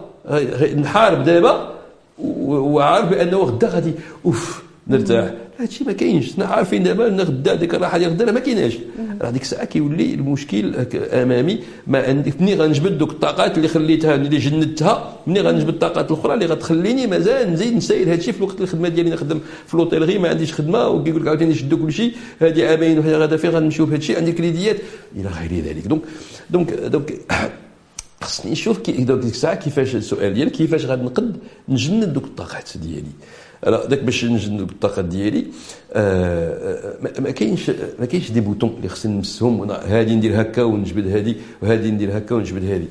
نحارب 0.76 1.24
دابا 1.24 1.74
وعارف 2.20 3.10
بأنه 3.10 3.38
غدا 3.38 3.68
غادي. 3.68 3.94
أوف 4.26 4.64
نرتاح. 4.88 5.34
هادشي 5.60 5.84
ما 5.84 5.94
كاينش. 5.94 6.34
حنا 6.34 6.46
عارفين 6.46 6.84
دابا 6.84 7.08
إن 7.08 7.22
غدا 7.22 7.56
ديك 7.56 7.76
الراحة 7.76 7.98
ديال 7.98 8.12
غدا 8.12 8.32
ما 8.32 8.40
كايناش. 8.40 8.78
راه 9.22 9.30
ديك 9.30 9.42
الساعة 9.42 9.66
كيولي 9.66 10.14
المشكل 10.14 10.76
أمامي. 10.96 11.60
ما 11.88 12.04
عندي 12.08 12.34
مني 12.40 12.56
غنجبد 12.56 12.98
دوك 12.98 13.12
الطاقات 13.12 13.58
اللي 13.58 13.68
خليتها 13.68 14.16
اللي 14.16 14.38
جندتها 14.38 15.18
مني 15.28 15.42
غنجبد 15.42 15.70
الطاقات 15.70 16.12
الأخرى 16.12 16.34
اللي 16.34 16.46
غتخليني 16.46 17.08
مازال 17.08 17.54
نزيد 17.54 17.76
نساير 17.76 18.12
هادشي 18.12 18.32
في 18.32 18.38
الوقت 18.38 18.62
الخدمة 18.62 18.90
ديالي 18.90 19.10
نخدم 19.10 19.40
في 19.68 19.78
لوطيلغي 19.78 20.18
ما 20.18 20.30
عنديش 20.30 20.54
خدمة 20.54 20.88
وكيقول 20.88 21.22
لك 21.22 21.28
عاوتاني 21.28 21.56
شدوا 21.56 21.78
كل 21.78 21.94
شيء. 21.94 22.14
هذه 22.40 22.66
عامين 22.66 23.00
وهذا 23.00 23.18
غدا 23.18 23.38
فين 23.38 23.50
غنمشيو 23.50 23.86
بهادشي 23.86 24.16
عندي 24.16 24.32
كريديات 24.32 24.78
إلى 25.16 25.30
غير 25.30 25.64
ذلك. 25.66 25.88
donc 25.88 26.02
donc 26.50 26.74
donc 26.74 27.14
خصني 28.24 28.52
نشوف 28.52 28.78
كي 28.80 28.92
ديك 28.92 29.10
الساعة 29.10 29.56
كيفاش 29.56 29.96
السؤال 29.96 30.34
ديالك 30.34 30.52
كيفاش 30.52 30.86
غادي 30.86 31.04
نقد 31.04 31.38
نجند 31.70 32.14
دوك 32.14 32.24
الطاقات 32.24 32.70
ديالي. 32.76 33.14
داك 33.64 34.04
باش 34.04 34.26
نجند 34.26 34.60
الطاقات 34.62 35.06
ديالي 35.06 35.46
ما 37.20 37.32
كاينش 37.32 37.72
ما 38.00 38.06
كاينش 38.06 38.32
des 38.32 38.42
boutons 38.42 38.74
اللي 38.78 38.90
خصني 38.90 39.14
نمسهم 39.14 39.72
هادي 39.72 40.16
ندير 40.16 40.42
هكا 40.42 40.64
ونجبد 40.64 41.08
هادي 41.08 41.36
وهادي 41.62 41.92
ندير 41.92 42.18
هكا 42.18 42.36
ونجبد 42.36 42.64
هادي 42.66 42.88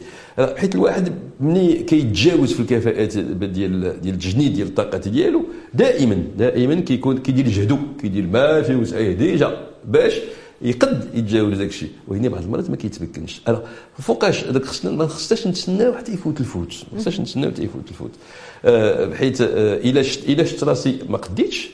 حيت 0.60 0.74
الواحد 0.74 1.12
ملي 1.40 1.72
كيتجاوز 1.72 2.52
في 2.52 2.60
الكفاءات 2.60 3.18
ديال 3.18 4.00
ديال 4.00 4.14
التجنيد 4.14 4.52
ديال 4.52 4.66
الطاقات 4.66 5.08
ديالو 5.08 5.44
دائما 5.74 6.22
دائما 6.38 6.74
كيكون 6.74 7.18
كيدير 7.18 7.48
جهدو 7.48 7.78
كيدير 8.00 8.26
ما 8.26 8.62
فيه 8.62 8.76
وسعيه 8.76 9.12
déjà 9.12 9.56
باش 9.84 10.14
يقد 10.62 11.08
يتجاوز 11.14 11.58
داك 11.58 11.68
الشيء. 11.68 11.90
ولكن 12.08 12.28
بعض 12.28 12.42
المرات 12.42 12.70
ما 12.70 12.76
كيتمكنش. 12.76 13.40
أنا 13.48 13.62
فوقاش 13.98 14.44
هذاك 14.44 14.64
خصنا 14.64 14.90
ما 14.90 15.06
خصناش 15.06 15.46
نتسناو 15.46 15.92
حتى 15.92 16.12
يفوت 16.12 16.40
الفوت. 16.40 16.74
ما 16.92 16.98
خصناش 16.98 17.20
نتسناو 17.20 17.50
حتى 17.50 17.62
يفوت 17.62 17.88
الفوت. 17.88 18.10
آه 18.64 19.06
بحيث 19.06 19.40
آه 19.40 19.46
إلا 19.76 20.02
شت 20.02 20.28
إلا 20.28 20.44
شت 20.44 20.64
راسي 20.64 20.98
ما 21.08 21.16
قديتش 21.18 21.70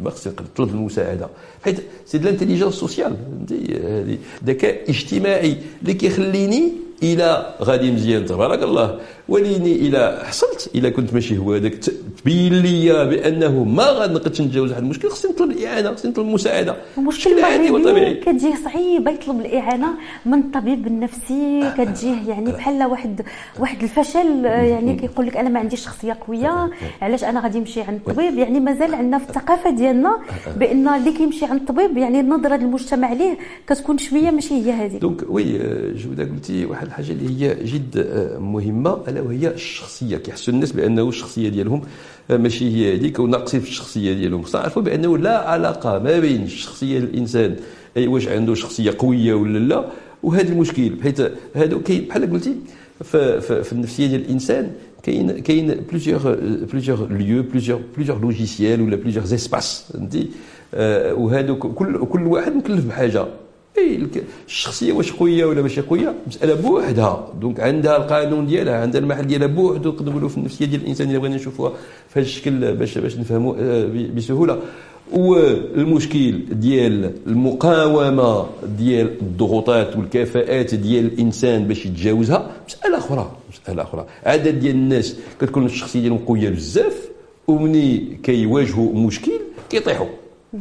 ما 0.00 0.10
خصني 0.10 0.32
نطلب 0.32 0.68
المساعدة. 0.68 1.28
حيت 1.64 1.82
c'est 2.06 2.18
l'intelligence 2.18 2.74
sociale 2.74 3.16
هذه 3.84 4.18
ذكاء 4.44 4.90
اجتماعي 4.90 5.56
اللي 5.82 5.94
كيخليني 5.94 6.72
إلى 7.02 7.56
غادي 7.62 7.90
مزيان. 7.90 8.26
تبارك 8.26 8.62
الله. 8.62 9.00
وليني 9.28 9.72
إلى 9.72 10.22
حصلت 10.24 10.70
إلى 10.74 10.90
كنت 10.90 11.14
ماشي 11.14 11.38
هو 11.38 11.52
هذاك 11.54 11.74
تبين 12.22 12.54
لي 12.62 13.06
بأنه 13.06 13.64
ما 13.64 13.84
غنقدش 13.90 14.40
نتجاوز 14.40 14.70
هذا 14.72 14.78
المشكل 14.80 15.08
خصني 15.08 15.32
نطلب 15.32 15.50
الإعانة 15.50 15.94
خصني 15.94 16.10
نطلب 16.10 16.26
المساعدة. 16.26 16.76
المشكل 16.98 17.44
عادي 17.44 17.70
وطبيعي 17.70 18.14
كتجيه 18.14 18.54
صعيبه 18.64 19.10
يطلب 19.10 19.40
الإعانة 19.40 19.88
من 20.26 20.38
الطبيب 20.38 20.86
النفسي 20.86 21.72
كتجيه 21.78 22.28
يعني 22.28 22.52
بحال 22.52 22.84
واحد 22.84 23.22
واحد 23.60 23.82
الفشل 23.82 24.44
يعني 24.44 24.94
كيقول 24.96 25.26
لك 25.26 25.36
أنا 25.36 25.48
ما 25.48 25.60
عنديش 25.60 25.84
شخصية 25.84 26.18
قوية 26.26 26.70
علاش 27.02 27.24
أنا 27.24 27.40
غادي 27.40 27.58
نمشي 27.58 27.80
عند 27.82 28.00
الطبيب 28.06 28.38
يعني 28.38 28.60
مازال 28.60 28.94
عندنا 28.94 29.18
في 29.18 29.28
الثقافة 29.28 29.70
ديالنا 29.70 30.16
بأن 30.56 30.88
اللي 30.88 31.12
كيمشي 31.12 31.44
عند 31.44 31.60
الطبيب 31.60 31.96
يعني 31.96 32.20
النظرة 32.20 32.54
المجتمع 32.54 33.12
ليه 33.12 33.38
كتكون 33.66 33.98
شوية 33.98 34.30
ماشي 34.30 34.54
هي 34.54 34.72
هذه. 34.72 34.96
دونك 34.98 35.24
oui 35.28 35.58
جوده 35.94 36.24
قلتي 36.24 36.64
واحد 36.66 36.86
الحاجة 36.86 37.12
اللي 37.12 37.28
هي 37.46 37.64
جد 37.64 38.06
مهمة 38.40 39.02
وهي 39.20 39.48
الشخصية. 39.48 40.16
كيحسوا 40.16 40.54
الناس 40.54 40.72
بأنه 40.72 41.08
الشخصية 41.08 41.48
ديالهم 41.48 41.82
ماشي 42.30 42.64
هي 42.76 42.94
هذيك 42.94 43.18
وناقصين 43.18 43.60
في 43.60 43.68
الشخصية 43.68 44.12
ديالهم. 44.12 44.42
خصنا 44.42 44.60
نعرفوا 44.60 44.82
بأنه 44.82 45.18
لا 45.18 45.48
علاقة 45.48 45.98
ما 45.98 46.20
بين 46.20 46.42
الشخصيه 46.42 46.98
الإنسان 46.98 47.56
أي 47.96 48.06
واش 48.06 48.28
عنده 48.28 48.54
شخصية 48.54 48.94
قوية 48.98 49.34
ولا 49.34 49.58
لا 49.58 49.84
وهذا 50.22 50.52
المشكل. 50.52 50.88
بحيث 50.88 51.22
هادو 51.56 51.80
كاين 51.80 52.04
بحال 52.04 52.32
قلتي 52.32 52.54
في, 53.04 53.72
النفسية 53.72 54.06
ديال 54.06 54.20
الإنسان 54.20 54.70
كاين 55.02 55.38
كاين 55.38 55.74
plusieurs 55.90 56.38
plusieurs 56.72 57.12
lieux 57.12 57.42
plusieurs 57.42 57.80
plusieurs 57.96 58.20
logiciels 58.20 58.80
ولا 58.82 58.96
plusieurs 58.96 59.24
espaces 59.24 59.84
فهمتي؟ 59.92 60.28
وهادو 61.20 61.56
كل 61.56 62.06
كل 62.06 62.22
واحد 62.26 62.54
مكلف 62.56 62.84
بحاجة. 62.86 63.26
الشخصية 64.46 64.92
واش 64.92 65.12
قوية 65.12 65.44
ولا 65.44 65.62
ماشي 65.62 65.80
قوية؟ 65.80 66.14
مسألة 66.26 66.54
بوحدها. 66.54 67.32
دونك 67.40 67.60
عندها 67.60 67.96
القانون 67.96 68.46
ديالها 68.46 68.80
عندها 68.80 69.00
المحل 69.00 69.26
ديالها 69.26 69.46
بوحدو 69.46 69.90
نقدروا 69.90 70.10
نقولوا 70.10 70.28
في 70.28 70.36
النفسية 70.36 70.66
ديال 70.66 70.80
الإنسان 70.80 71.10
إلا 71.10 71.18
بغينا 71.18 71.36
نشوفوها 71.36 71.72
في 72.08 72.20
هذا 72.20 72.26
الشكل 72.26 72.74
باش 72.74 72.98
باش 72.98 73.16
نفهموا 73.16 73.54
بسهولة. 74.16 74.58
والمشكل 75.12 76.44
ديال 76.52 77.12
المقاومة 77.26 78.46
ديال 78.78 79.10
الضغوطات 79.22 79.96
والكفاءات 79.96 80.74
ديال 80.74 81.04
الإنسان 81.04 81.64
باش 81.64 81.86
يتجاوزها 81.86 82.50
مسألة 82.68 82.98
أخرى 82.98 83.32
مسألة 83.52 83.82
أخرى. 83.82 84.06
عدد 84.24 84.60
ديال 84.60 84.74
الناس 84.74 85.16
كتكون 85.40 85.66
الشخصية 85.66 86.00
ديالهم 86.00 86.18
قوية 86.18 86.48
بزاف 86.48 87.08
ومني 87.48 88.18
كيواجهوا 88.22 88.94
مشكل 88.94 89.32
كيطيحوا 89.70 90.06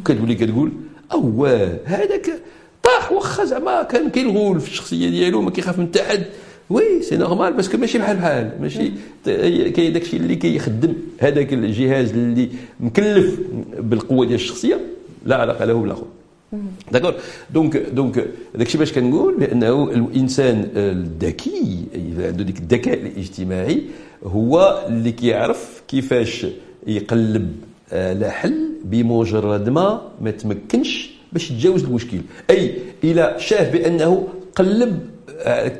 كتولي 0.05 0.35
كتقول 0.35 0.71
أو 1.11 1.45
هذاك 1.85 2.29
طاح 2.87 3.11
واخا 3.11 3.45
زعما 3.45 3.83
كان 3.83 4.09
كيلغول 4.09 4.59
في 4.59 4.67
الشخصية 4.67 5.09
ديالو 5.09 5.41
ما 5.41 5.51
كيخاف 5.51 5.79
من 5.79 5.85
حتى 5.85 6.04
حد. 6.04 6.23
oui 6.69 7.01
c'est 7.01 7.17
normal 7.17 7.53
parce 7.53 7.68
que 7.68 7.77
ماشي 7.77 7.97
بحال 7.97 8.17
بحال 8.17 8.51
ماشي 8.61 8.91
كاين 9.71 9.93
داكشي 9.93 10.17
اللي 10.17 10.35
كيخدم 10.35 10.93
هذاك 11.19 11.53
الجهاز 11.53 12.09
اللي 12.11 12.49
مكلف 12.79 13.39
بالقوة 13.79 14.25
ديال 14.25 14.35
الشخصية. 14.35 14.79
لا 15.25 15.35
علاقة 15.35 15.65
له 15.65 15.73
بالاخر 15.73 16.05
d'accord 16.91 17.13
donc 17.53 17.77
donc 17.77 18.27
داكشي 18.55 18.77
باش 18.77 18.93
كنقول 18.93 19.35
بأنه 19.37 19.83
الإنسان 19.83 20.67
الذكي 20.75 21.83
عنده 22.17 22.43
ديك 22.43 22.59
الذكاء 22.59 22.93
الاجتماعي 22.93 23.81
هو 24.23 24.85
اللي 24.87 25.11
كيعرف 25.11 25.81
كيفاش 25.87 26.47
يقلب 26.87 27.55
على 27.91 28.31
حل 28.31 28.69
بمجرد 28.85 29.69
ما 29.69 30.01
ما 30.21 30.31
تمكنش 30.31 31.16
باش 31.33 31.51
يتجاوز 31.51 31.83
المشكل. 31.83 32.21
أي 32.49 32.77
إلى 33.03 33.35
شاف 33.39 33.73
بأنه 33.73 34.27
قلب 34.55 34.99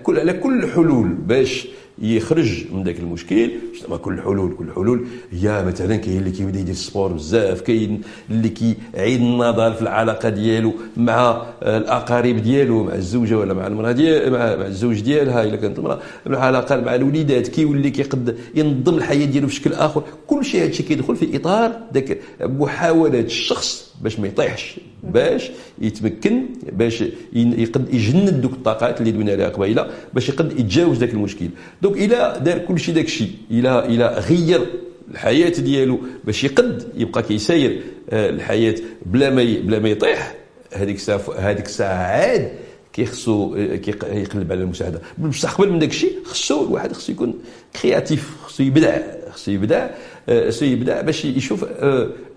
على 0.10 0.34
كل 0.34 0.68
حلول 0.68 1.08
باش 1.08 1.68
يخرج 2.00 2.66
من 2.72 2.84
ذاك 2.84 3.00
المشكل 3.00 3.52
ما 3.90 3.98
كل 3.98 4.14
الحلول 4.14 4.56
كل 4.56 4.66
الحلول 4.66 5.08
هي 5.32 5.64
مثلا 5.66 5.96
كاين 5.96 6.18
اللي 6.18 6.32
كيبدا 6.32 6.60
يدير 6.60 6.74
السبور 6.74 7.12
بزاف 7.14 7.62
كاين 7.62 8.02
اللي 8.32 8.50
كيعيد 8.50 9.22
النظر 9.22 9.74
في 9.74 9.82
العلاقة 9.82 10.30
ديالو 10.30 10.74
مع 10.98 11.42
الأقارب 11.64 12.38
ديالو 12.38 12.84
مع 12.84 12.94
الزوجة 12.96 13.38
ولا 13.38 13.54
مع 13.54 13.68
المرأة 13.68 13.92
ديال 13.92 14.32
مع, 14.32 14.56
مع 14.56 14.66
الزوج 14.66 15.00
ديالها 15.02 15.44
إلا 15.44 15.56
كانت 15.56 15.80
المرأة. 15.80 16.00
العلاقة 16.28 16.82
مع 16.82 16.96
الوليدات 16.96 17.48
كيولي 17.48 17.90
كيقد 17.90 18.38
ينظم 18.56 18.98
الحياة 18.98 19.26
ديالو 19.26 19.48
بشكل 19.48 19.74
آخر. 19.74 20.04
كل 20.28 20.46
شيء 20.46 20.62
هذا 20.62 20.70
الشيء 20.70 20.86
كيدخل 20.86 21.16
في 21.16 21.36
إطار 21.36 21.80
ذاك 21.94 22.20
محاولة 22.42 23.20
الشخص 23.20 23.88
باش 24.02 24.20
ما 24.20 24.28
يطيحش 24.28 24.80
باش 25.04 25.52
يتمكن 25.82 26.46
باش 26.72 27.04
يقد 27.34 27.94
يجند 27.94 28.30
دوك 28.42 28.52
الطاقات 28.52 29.00
اللي 29.02 29.12
دوينا 29.12 29.32
عليها 29.32 29.50
قبيلة 29.50 29.88
باش 30.14 30.30
يقد 30.30 30.60
يتجاوز 30.60 30.98
ذاك 30.98 31.14
المشكل. 31.14 31.50
donc 31.82 31.98
إلى 31.98 32.42
دار 32.46 32.58
كل 32.58 32.80
شيء 32.80 32.96
داك 32.96 33.06
الشيء 33.06 33.32
إلى 33.68 34.08
غير 34.30 34.62
الحياة 35.12 35.50
ديالو 35.50 36.00
باش 36.24 36.44
يقد 36.44 36.84
يبقى 36.98 37.24
كيساير 37.24 37.82
الحياة 38.14 38.76
بلا 39.06 39.30
ما 39.30 39.44
بلا 39.44 39.80
ما 39.80 39.90
يطيح. 39.90 40.34
هذيك 40.74 40.96
الساعة 40.96 41.22
هذيك 41.38 41.66
الساعة 41.66 41.94
عاد 41.96 42.52
كيخصو 42.94 43.56
يقلب 43.56 44.52
على 44.52 44.62
المساعده 44.62 45.02
بصح 45.18 45.54
قبل 45.54 45.72
من 45.72 45.80
داك 45.80 45.90
الشيء 45.90 46.12
خصو 46.26 46.68
الواحد 46.68 46.94
خصو 46.94 47.12
يكون 47.12 47.34
créatif 47.82 48.30
خصو 48.46 48.64
يبدع 48.64 48.98
خصو 49.32 49.52
يبدا 49.52 49.96
خصو 50.48 50.66
يبدا 50.66 51.02
باش 51.02 51.26
يشوف 51.26 51.66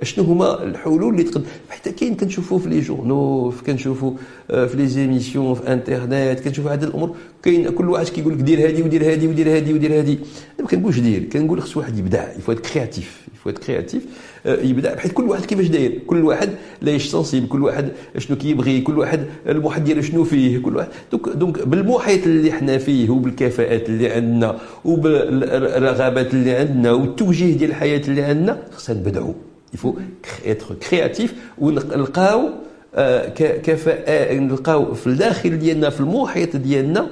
شنو 0.02 0.24
هما 0.24 0.62
الحلول 0.64 1.12
اللي 1.12 1.22
تقدر 1.22 1.44
حتى 1.68 1.92
كاين 1.92 2.14
كنشوفوا 2.14 2.58
في 2.58 2.68
les 2.68 2.80
journaux 2.80 3.52
كنشوفوا 3.66 4.12
في 4.48 4.70
les 4.74 4.86
émissions 4.86 5.54
في 5.54 5.72
انترنت 5.72 6.40
كنشوفوا 6.40 6.70
هذه 6.70 6.84
الأمور 6.84 7.16
كاين 7.42 7.70
كل 7.70 7.88
واحد 7.88 8.08
كيقول 8.08 8.32
لك 8.32 8.40
دير 8.40 8.68
هذه 8.68 8.82
ودير 8.82 9.12
هذه 9.12 9.26
ودير 9.28 9.56
هذه 9.56 9.72
ودير 9.72 10.00
هذه 10.00 10.18
ما 10.60 10.66
كنقولش 10.66 10.98
دير 10.98 11.24
كنقول 11.24 11.62
خص 11.62 11.76
واحد 11.76 11.98
يبدع 11.98 12.32
يفوا 12.38 12.54
كرياتيف 12.54 13.26
يفوا 13.34 13.52
كرياتيف 13.52 14.06
يبدا 14.46 14.94
بحيث 14.94 15.12
كل 15.12 15.22
واحد 15.22 15.44
كيفاش 15.44 15.66
داير 15.66 15.98
كل 16.06 16.24
واحد 16.24 16.50
la 16.82 16.98
sensibilité 16.98 17.48
كل 17.48 17.62
واحد 17.62 17.88
شنو 18.18 18.36
كيبغي 18.36 18.80
كل 18.80 18.98
واحد 18.98 19.24
المحيط 19.48 19.82
ديالو 19.82 20.02
شنو 20.02 20.24
فيه 20.24 20.58
كل 20.58 20.76
واحد. 20.76 20.88
donc 21.12 21.28
donc 21.28 21.68
بالمحيط 21.68 22.26
اللي 22.26 22.52
حنا 22.52 22.78
فيه 22.78 23.10
وبالكفاءات 23.10 23.88
اللي 23.88 24.10
عندنا 24.10 24.58
وبالرغبات 24.84 26.34
اللي 26.34 26.50
عندنا 26.50 26.92
والتوجيه 26.92 27.56
ديال 27.56 27.70
الحياة 27.70 28.02
اللي 28.08 28.22
عندنا 28.22 28.62
خصنا 28.72 28.96
نبدعوا 28.96 29.32
il 29.74 29.94
faut 30.46 30.60
être 30.60 30.74
créatif 30.74 31.34
ونلقاو 31.58 32.48
كفاءة 33.38 34.34
نلقاو 34.34 34.94
في 34.94 35.06
الداخل 35.06 35.58
ديالنا 35.58 35.90
في 35.90 36.00
المحيط 36.00 36.56
ديالنا 36.56 37.06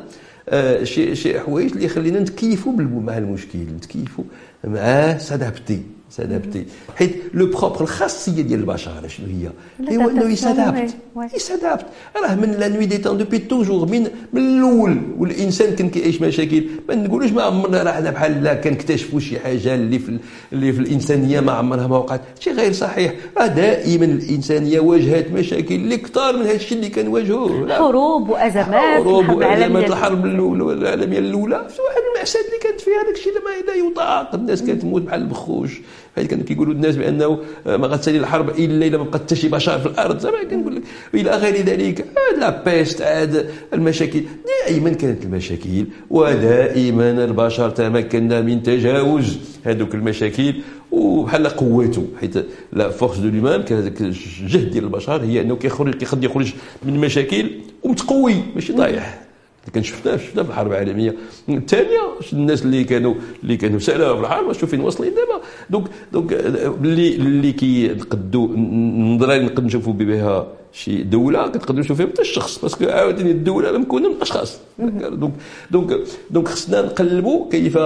شي 0.85 1.15
شي 1.15 1.41
حوايج 1.41 1.73
اللي 1.73 1.85
يخلينا 1.85 2.21
نتكيفوا 2.21 2.73
مع 2.73 3.19
المشكل 3.19 3.59
نتكيفوا 3.59 4.25
معاه 4.65 5.19
s'adapter 5.19 5.83
s'adapter 6.11 6.65
حيت 6.97 7.17
le 7.35 7.47
propre 7.47 7.81
الخاصيه 7.81 8.43
ديال 8.43 8.61
البشر 8.61 9.09
شنو 9.09 9.27
هي 9.27 9.97
هو 9.97 10.11
انه 10.11 10.25
ي 10.25 10.33
s'adapte 10.33 10.95
ي 11.35 11.41
s'adapte 11.41 11.87
راه 12.17 12.35
من 12.35 12.51
la 12.53 12.69
nuit 12.69 12.87
des 12.87 12.99
temps 12.99 13.19
depuis 13.19 13.39
toujours 13.39 13.89
من 13.89 14.09
من 14.33 14.43
الأول 14.43 15.03
والانسان 15.19 15.75
كان 15.75 15.91
كيعيش 15.91 16.21
مشاكل 16.23 16.65
ما 16.89 16.95
نقولوش 16.95 17.31
ما 17.31 17.43
عمرنا 17.43 17.83
راه 17.83 17.93
حنا 17.93 18.11
بحال 18.11 18.43
لا 18.43 18.55
كنكتشفوا 18.55 19.21
شي 19.21 19.39
حاجة 19.39 19.75
اللي 19.75 19.99
في 19.99 20.19
اللي 20.53 20.73
في 20.73 20.81
الانسانيه 20.81 21.41
ما 21.41 21.53
عمرها 21.53 21.87
ما 21.87 21.97
وقعت 21.97 22.21
شي 22.41 22.51
غير 22.51 22.73
صحيح 22.73 23.15
راه 23.39 23.47
دائما 23.47 24.05
الانسانيه 24.05 24.81
واجهت 24.81 25.31
مشاكل 25.33 25.75
اللي 25.75 25.97
كثار 25.97 26.37
من 26.37 26.43
هذا 26.43 26.55
الشيء 26.55 26.79
اللي 26.79 26.89
كنواجهوه 26.91 27.75
حروب 27.75 28.29
وازمات 28.29 29.03
حروب 29.03 29.29
وازمات 29.29 29.91
الحرب 29.91 30.27
العالميه 30.27 31.19
الاولى 31.19 31.57
واحد 31.57 32.03
المأساة 32.15 32.41
اللي 32.41 32.59
كانت 32.63 32.81
فيها 32.81 33.03
هذاك 33.05 33.15
الشيء 33.15 33.33
لا 33.67 33.75
يطاق 33.75 34.35
الناس 34.35 34.63
كانت 34.63 34.83
تموت 34.83 35.03
بحال 35.03 35.23
البخوش 35.23 35.81
كانوا 36.27 36.45
كيقولوا 36.45 36.75
الناس 36.75 36.97
بأنه 36.97 37.39
ما 37.67 37.87
غتسالي 37.87 38.19
الحرب 38.19 38.49
إلا 38.51 38.87
إلا 38.87 38.99
ما 38.99 39.05
بقات 39.05 39.23
حتى 39.23 39.37
شي 39.37 39.49
بشر 39.49 39.79
في 39.79 39.87
الأرض. 39.87 40.19
زعما 40.19 40.45
كنقول 40.45 40.77
لك 40.77 40.83
إلى 41.15 41.31
غير 41.31 41.65
ذلك 41.65 42.05
la 42.39 42.63
peste 42.65 43.03
عاد 43.03 43.51
المشاكل. 43.75 44.23
دائما 44.67 44.91
كانت 44.91 45.25
المشاكل 45.25 45.87
ودائما 46.11 47.25
البشر 47.25 47.71
تمكنا 47.71 48.41
من 48.41 48.63
تجاوز 48.63 49.39
هذوك 49.65 49.95
المشاكل 49.95 50.55
وبحال 50.91 51.49
قوته 51.49 52.07
حيت 52.21 52.35
la 52.73 52.91
force 52.91 53.19
de 53.19 53.29
l'humain 53.29 53.65
الجهد 54.01 54.71
ديال 54.71 54.85
البشر 54.85 55.23
هي 55.23 55.41
أنه 55.41 55.57
كيخرج 55.57 55.95
كيقدر 55.95 56.25
يخرج 56.25 56.53
من 56.83 56.95
المشاكل 56.95 57.51
ومتقوي 57.83 58.35
ماشي 58.55 58.73
طايح. 58.73 59.28
كان 59.73 59.83
شفناه 59.83 60.17
شفناه 60.17 60.43
في 60.43 60.49
الحرب 60.49 60.71
العالميه 60.73 61.15
الثانية 61.49 62.01
الناس 62.33 62.63
اللي 62.63 62.85
كانوا 62.85 63.15
اللي 63.43 63.57
كانوا 63.57 63.79
سالوا 63.79 64.15
في 64.15 64.21
الحرب 64.21 64.53
شوف 64.53 64.71
فين 64.71 64.81
واصلين. 64.81 65.11
دابا 65.11 65.43
donc 65.71 65.87
donc 66.13 66.33
اللي 66.33 67.17
اللي 67.17 67.53
كيقدوا 67.53 68.49
نظرا 68.57 69.39
نقدر 69.39 69.65
نشوفوا 69.65 69.93
بها 69.93 70.47
شي 70.73 71.03
دولة 71.03 71.49
كتقدر 71.49 71.81
نشوف 71.81 71.97
فيها 71.97 72.07
حتى 72.07 72.23
الشخص 72.23 72.59
parce 72.59 72.75
que 72.75 72.85
عاوتاني 72.85 73.31
الدولة 73.31 73.79
مكونه 73.79 74.09
من 74.09 74.15
الاشخاص 74.15 74.59
donc 74.79 75.33
donc 75.71 76.01
donc 76.31 76.49
خصنا 76.49 76.83
نقلبوا 76.83 77.51
كيف 77.51 77.79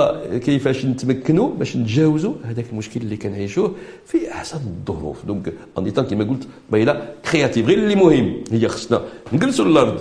كيفاش 0.44 0.84
نتمكنوا 0.86 1.48
باش 1.48 1.76
نتجاوزوا 1.76 2.34
هذاك 2.44 2.64
المشكل 2.72 3.00
اللي 3.00 3.16
كنعيشوه 3.16 3.74
في 4.06 4.30
أحسن 4.30 4.56
الظروف. 4.56 5.24
donc 5.26 5.52
تان 5.76 6.04
كما 6.04 6.24
قلت 6.24 6.48
بيلا 6.72 7.02
créatif 7.32 7.66
غير 7.66 7.78
اللي 7.78 7.94
مهم 7.94 8.44
هي 8.52 8.68
خصنا 8.68 9.00
نجلسوا 9.32 9.64
الأرض 9.64 10.00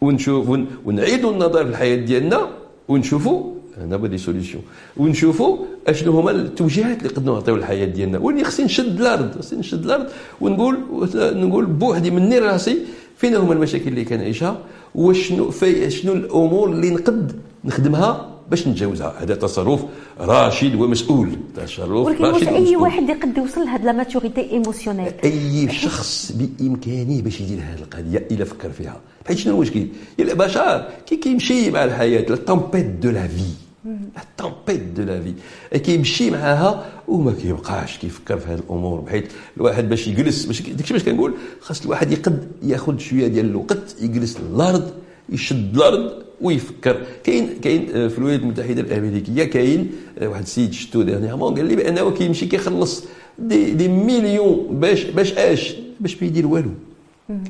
ونشوف 0.00 0.48
ونعيدوا 0.84 1.32
النظر 1.32 1.64
في 1.64 1.70
الحياة 1.70 1.96
ديالنا 1.96 2.48
ونشوفوا 2.88 3.54
هنا 3.78 3.96
des 4.06 4.18
solutions 4.18 4.62
ونشوفوا 4.96 5.58
أشنو 5.88 6.12
هما 6.12 6.30
التوجيهات 6.30 6.98
اللي 6.98 7.08
قدروا 7.08 7.34
نعطيو 7.34 7.56
للحياة 7.56 7.86
ديالنا. 7.86 8.18
واللي 8.18 8.44
خصني 8.44 8.66
نشد 8.66 9.00
الأرض 9.00 9.38
خصني 9.38 9.58
نشد 9.58 9.84
الأرض 9.84 10.06
ونقول 10.40 10.78
نقول 11.14 11.66
بوحدي 11.66 12.10
مني 12.10 12.38
راسي 12.38 12.78
فين 13.16 13.34
هما 13.36 13.52
المشاكل 13.52 13.88
اللي 13.88 14.04
كنعيشها 14.04 14.58
وشنو 14.94 15.50
شنو 15.88 16.12
الأمور 16.12 16.72
اللي 16.72 16.90
نقد 16.90 17.32
نخدمها 17.64 18.37
باش 18.50 18.68
نتجاوزها 18.68 19.14
هذا 19.22 19.34
تصرف 19.34 19.84
راشد 20.20 20.74
ومسؤول. 20.74 21.30
تصرف 21.56 21.90
ولكن 21.90 22.24
راشد 22.24 22.48
أي 22.48 22.76
واحد 22.76 23.08
يقد 23.08 23.38
يوصل 23.38 23.60
لهاد 23.60 23.84
la 23.84 23.92
maturité 23.92 24.50
émotionnelle 24.50 25.12
أي 25.24 25.68
شخص 25.72 26.32
بإمكانه 26.32 27.22
باش 27.22 27.40
يدير 27.40 27.58
هذه 27.58 27.78
القضية 27.78 28.26
إلا 28.30 28.44
فكر 28.44 28.70
فيها. 28.70 29.00
حيت 29.26 29.38
شنو 29.38 29.54
المشكل؟ 29.54 29.86
البشر 30.20 30.88
كي 31.06 31.16
كيمشي 31.16 31.70
مع 31.70 31.84
الحياة 31.84 32.20
la 32.20 32.36
tempête 32.36 32.86
de 32.86 33.10
la 33.10 33.28
vie 33.28 33.42
la 34.38 34.76
de 34.96 35.02
la 35.02 35.20
vie 35.20 35.78
كيمشي 35.78 36.30
معاها 36.30 36.84
وما 37.08 37.32
كيبقاش 37.32 37.98
كيفكر 37.98 38.38
في 38.38 38.48
هذه 38.52 38.58
الأمور. 38.58 39.00
بحيث 39.00 39.24
الواحد 39.56 39.88
باش 39.88 40.08
يجلس 40.08 40.44
باش 40.44 40.62
داكشي 40.62 40.94
باش 40.94 41.04
كنقول 41.04 41.34
خاص 41.60 41.82
الواحد 41.82 42.12
يقد 42.12 42.48
ياخذ 42.62 42.98
شوية 42.98 43.26
ديال 43.26 43.46
الوقت 43.46 43.96
يجلس 44.00 44.36
الأرض 44.36 44.90
يشد 45.28 45.76
الأرض 45.76 46.27
ويفكر. 46.40 46.96
كاين 47.24 47.48
كاين 47.62 48.08
في 48.08 48.18
الولايات 48.18 48.40
المتحدة 48.40 48.80
الأمريكية 48.80 49.44
كاين 49.44 49.90
واحد 50.22 50.42
السيد 50.42 50.72
شفتو 50.72 51.02
dernièrement 51.02 51.54
قال 51.54 51.64
لي 51.64 51.76
بأنه 51.76 52.10
كيمشي 52.10 52.46
كيخلص 52.46 53.04
des, 53.38 53.70
des 53.70 53.88
millions 53.88 54.66
باش 54.70 55.04
باش 55.04 55.32
أش؟ 55.32 55.74
باش 56.00 56.22
ما 56.22 56.28
يدير 56.28 56.46
والو. 56.46 56.70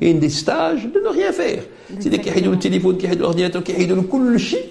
كاين 0.01 0.19
des 0.19 0.29
stages 0.29 0.77
de 0.93 0.99
ne 1.05 1.11
rien 1.11 1.31
faire 1.31 1.59
سيدي 1.99 2.17
كيحيدوا 2.17 2.53
التليفون 2.53 2.95
كيحيدوا 2.95 3.21
ال 3.21 3.25
ordinateur 3.25 3.61
كيحيدوا 3.61 3.95
له 3.95 4.01
كل 4.01 4.39
شيء. 4.39 4.65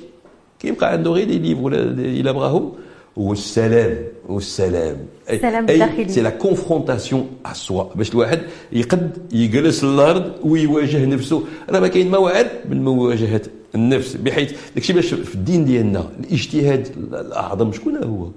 كيبقى 0.60 0.92
عنده 0.92 1.10
غير 1.10 1.26
des 1.26 1.38
livres 1.38 1.72
إلا 1.98 2.32
بغاهم. 2.32 2.72
والسلام 3.18 3.96
والسلام. 4.28 4.96
السلام 5.30 5.66
الداخلي 5.70 6.08
c'est 6.08 6.20
la 6.20 6.30
confrontation 6.30 7.26
à 7.46 7.52
soi 7.52 7.84
باش 7.94 8.12
الواحد 8.12 8.40
يقد 8.72 9.18
يجلس 9.32 9.84
الأرض 9.84 10.32
ويواجه 10.44 11.04
نفسه. 11.04 11.42
راه 11.70 11.80
ما 11.80 11.88
كاين 11.88 12.10
موعد 12.10 12.46
من 12.68 12.84
مواجهة 12.84 13.40
النفس. 13.74 14.16
بحيث 14.16 14.52
داكشي 14.74 14.92
باش 14.92 15.14
في 15.14 15.34
الدين 15.34 15.64
ديالنا 15.64 16.10
الاجتهاد 16.20 16.88
الأعظم 17.12 17.72
شكون 17.72 17.96
هو؟ 18.04 18.28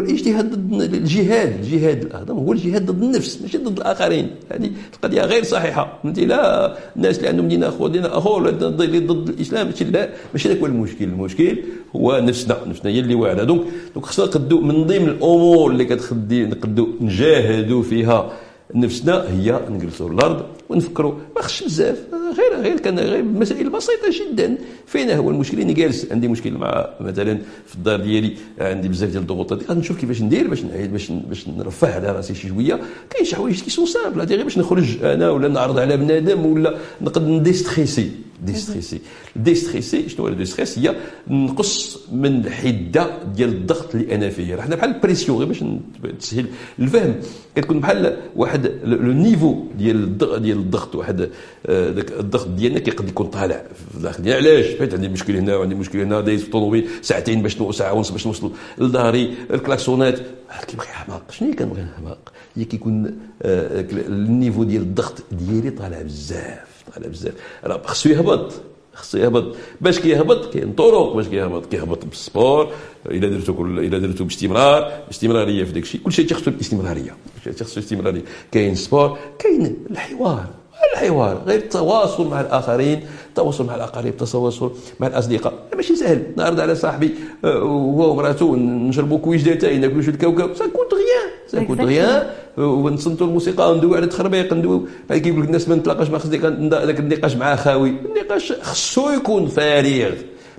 والاجتهاد 0.00 0.50
ضد 0.54 0.94
الجهاد 0.94 1.52
الجهاد 1.62 2.04
الاعظم 2.04 2.36
هو 2.36 2.52
الجهاد 2.52 2.86
ضد 2.86 3.02
النفس 3.02 3.42
ماشي 3.42 3.58
ضد 3.58 3.76
الآخرين. 3.78 4.30
هذه 4.52 4.70
القضية 4.94 5.22
غير 5.22 5.44
صحيحة. 5.44 5.98
انت 6.04 6.18
لا 6.18 6.76
الناس 6.96 7.18
اللي 7.18 7.28
عندهم 7.28 7.48
دين 7.48 7.64
آخر 7.64 7.86
دين 7.86 8.04
آخر 8.04 8.50
ضد 8.50 9.28
الإسلام 9.28 9.66
ماشي 9.66 9.84
لا 9.84 10.08
ماشي 10.32 10.48
هذاك 10.48 10.58
هو 10.60 10.66
المشكل 10.66 11.04
المشكل 11.04 11.58
هو 11.96 12.20
نفسنا 12.20 12.56
نفسنا 12.66 12.90
هي 12.90 13.00
اللي 13.00 13.14
واعرة. 13.14 13.44
donc 13.44 13.62
donc 13.94 14.06
خصنا 14.06 14.26
نقدو 14.26 14.60
من 14.60 14.84
ضمن 14.86 15.08
الأمور 15.08 15.70
اللي 15.70 15.84
كتخدي 15.84 16.44
نقدو 16.44 16.88
نجاهدوا 17.00 17.82
فيها. 17.82 18.32
نفسنا 18.74 19.24
هي 19.30 19.60
نجلسوا 19.70 20.10
الأرض 20.10 20.44
ونفكروا. 20.68 21.14
ما 21.36 21.42
خصش 21.42 21.64
بزاف. 21.64 21.98
غير 22.12 22.62
غير 22.62 22.80
كان 22.80 22.98
غير 22.98 23.22
مسائل 23.22 23.70
بسيطة 23.70 24.10
جدا. 24.10 24.58
فين 24.86 25.10
هو 25.10 25.30
المشكل 25.30 25.60
اني 25.60 25.72
جالس. 25.72 26.12
عندي 26.12 26.28
مشكل 26.28 26.52
مع 26.52 26.88
مثلا 27.00 27.38
في 27.66 27.74
الدار 27.74 28.00
ديالي. 28.00 28.36
عندي 28.58 28.88
بزاف 28.88 29.10
ديال 29.10 29.22
الضغوطات. 29.22 29.70
نشوف 29.70 30.00
كيفاش 30.00 30.22
ندير 30.22 30.48
باش 30.48 30.64
نعيد 30.64 30.92
باش 30.92 31.10
باش 31.10 31.48
نرفع 31.48 31.94
على 31.94 32.12
راسي 32.12 32.34
شي 32.34 32.48
شوية. 32.48 32.80
كاين 33.10 33.24
شي 33.24 33.36
حوايج 33.36 33.62
qui 33.62 33.70
sont 33.70 33.86
simples 33.86 34.20
غير 34.20 34.44
باش 34.44 34.58
نخرج 34.58 35.04
أنا 35.04 35.30
ولا 35.30 35.48
نعرض 35.48 35.78
على 35.78 35.96
بنادم 35.96 36.46
ولا 36.46 36.74
نقد 37.00 37.28
ن 37.28 37.36
déstresser 37.36 38.10
déstresser 38.42 39.00
déstresser 39.36 40.08
شنو 40.08 40.26
هو 40.26 40.28
ال 40.32 40.37
déstresse 40.37 40.78
هي 40.78 40.94
نقص 41.28 41.98
من 42.12 42.46
الحده 42.46 43.24
ديال 43.34 43.48
الضغط 43.48 43.94
اللي 43.94 44.14
أنا 44.14 44.30
فيه 44.30 44.56
حنا 44.56 44.76
بحال 44.76 44.94
ال 44.94 44.99
pression 44.99 45.38
غير 45.38 45.48
باش 45.48 45.64
تسهل 46.18 46.46
الفهم 46.78 47.14
كتكون 47.56 47.80
بحال 47.80 48.16
واحد 48.36 48.72
le 48.84 49.12
niveau 49.12 49.64
ديال 49.78 50.18
ديال 50.18 50.58
الضغط 50.58 50.94
واحد 50.94 51.28
داك 51.68 52.12
الضغط 52.12 52.48
ديالنا 52.48 52.78
كيقد 52.78 53.08
يكون 53.08 53.26
طالع 53.26 53.62
في 53.90 53.96
الداخل 53.96 54.22
ديالنا 54.22 54.50
علاش 54.50 54.66
حيت 54.78 54.94
عندي 54.94 55.08
مشكل 55.08 55.36
هنا 55.36 55.56
وعندي 55.56 55.74
مشكل 55.74 56.00
هنا 56.00 56.20
دايز 56.20 56.40
في 56.40 56.46
الطوموبيل 56.46 56.88
ساعتين 57.02 57.42
باش 57.42 57.56
ساعه 57.70 57.92
ونص 57.92 58.10
باش 58.10 58.26
نوصل 58.26 58.52
لداري 58.78 59.34
الكلاكسونات 59.50 60.20
كيبغي 60.66 60.86
حماق 60.86 61.22
شنو 61.30 61.48
هي 61.48 61.54
كنبغي 61.54 61.86
حماق 61.96 62.32
هي 62.56 62.64
كيكون 62.64 63.16
ال 63.42 63.59
niveau 63.59 64.64
ديال 64.64 64.82
الضغط 64.82 65.22
ديالي 65.32 65.70
طالع 65.70 66.02
بزاف 66.02 66.69
طالع 66.94 67.08
بزاف. 67.08 67.34
راه 67.64 67.82
خصو 67.84 68.08
يهبط 68.08 68.52
خصو 68.94 69.18
يهبط. 69.18 69.56
باش 69.80 69.98
كيهبط 69.98 70.52
كاين 70.52 70.72
طرق 70.72 71.16
باش 71.16 71.26
كيهبط 71.28 71.66
كيهبط 71.66 72.04
بال 72.04 72.23
sport 72.23 72.72
إلا 73.06 73.28
درتو 73.28 73.54
كل 73.54 73.78
إلا 73.78 73.98
درتو 73.98 74.24
باستمرار. 74.24 74.92
استمراريه 75.10 75.64
في 75.64 75.72
داك 75.72 75.82
الشيء 75.82 76.26
تيخصو 76.26 76.50
الاستمراريه 76.50 77.10
كل 77.10 77.42
شيء 77.44 77.52
تيخصو 77.52 77.80
الاستمراريه 77.80 78.22
كاين 78.52 78.74
سبور 78.74 79.18
كاين 79.38 79.76
الحوار. 79.90 80.46
الحوار؟ 80.94 81.42
غير 81.46 81.58
التواصل 81.58 82.26
مع 82.28 82.40
الآخرين 82.40 83.06
التواصل 83.28 83.66
مع 83.66 83.74
الأقارب 83.74 84.06
التواصل 84.06 84.72
مع 85.00 85.06
الأصدقاء. 85.06 85.54
ماشي 85.76 85.96
سهل. 85.96 86.22
نعرض 86.36 86.60
على 86.60 86.74
صاحبي 86.74 87.14
آه، 87.44 87.62
ومراته 87.62 88.56
نشربوا 88.56 89.18
كويجدتين 89.18 89.80
ناكلوا 89.80 90.02
شوية 90.02 90.14
الكوكب 90.14 90.54
سا 90.54 90.66
كونت 90.66 90.94
غيان 90.94 91.30
سا 91.50 91.62
كونت 91.62 91.80
غيان 91.80 92.26
ونصنتوا 92.58 93.26
الموسيقى 93.26 93.72
وندويو 93.72 93.94
على 93.94 94.04
التخربيق 94.04 94.54
ندويو 94.54 94.86
بعد 95.10 95.18
كيقول 95.18 95.40
لك 95.40 95.46
الناس 95.46 95.68
ما 95.68 95.74
نتلاقاش 95.74 96.08
مع 96.10 96.18
خصك 96.18 96.44
ذاك 96.70 97.00
النقاش 97.00 97.36
مع 97.36 97.56
خاوي 97.56 97.90
النقاش 97.90 98.52
خصو 98.52 99.10
يكون 99.10 99.46
فارغ 99.46 100.12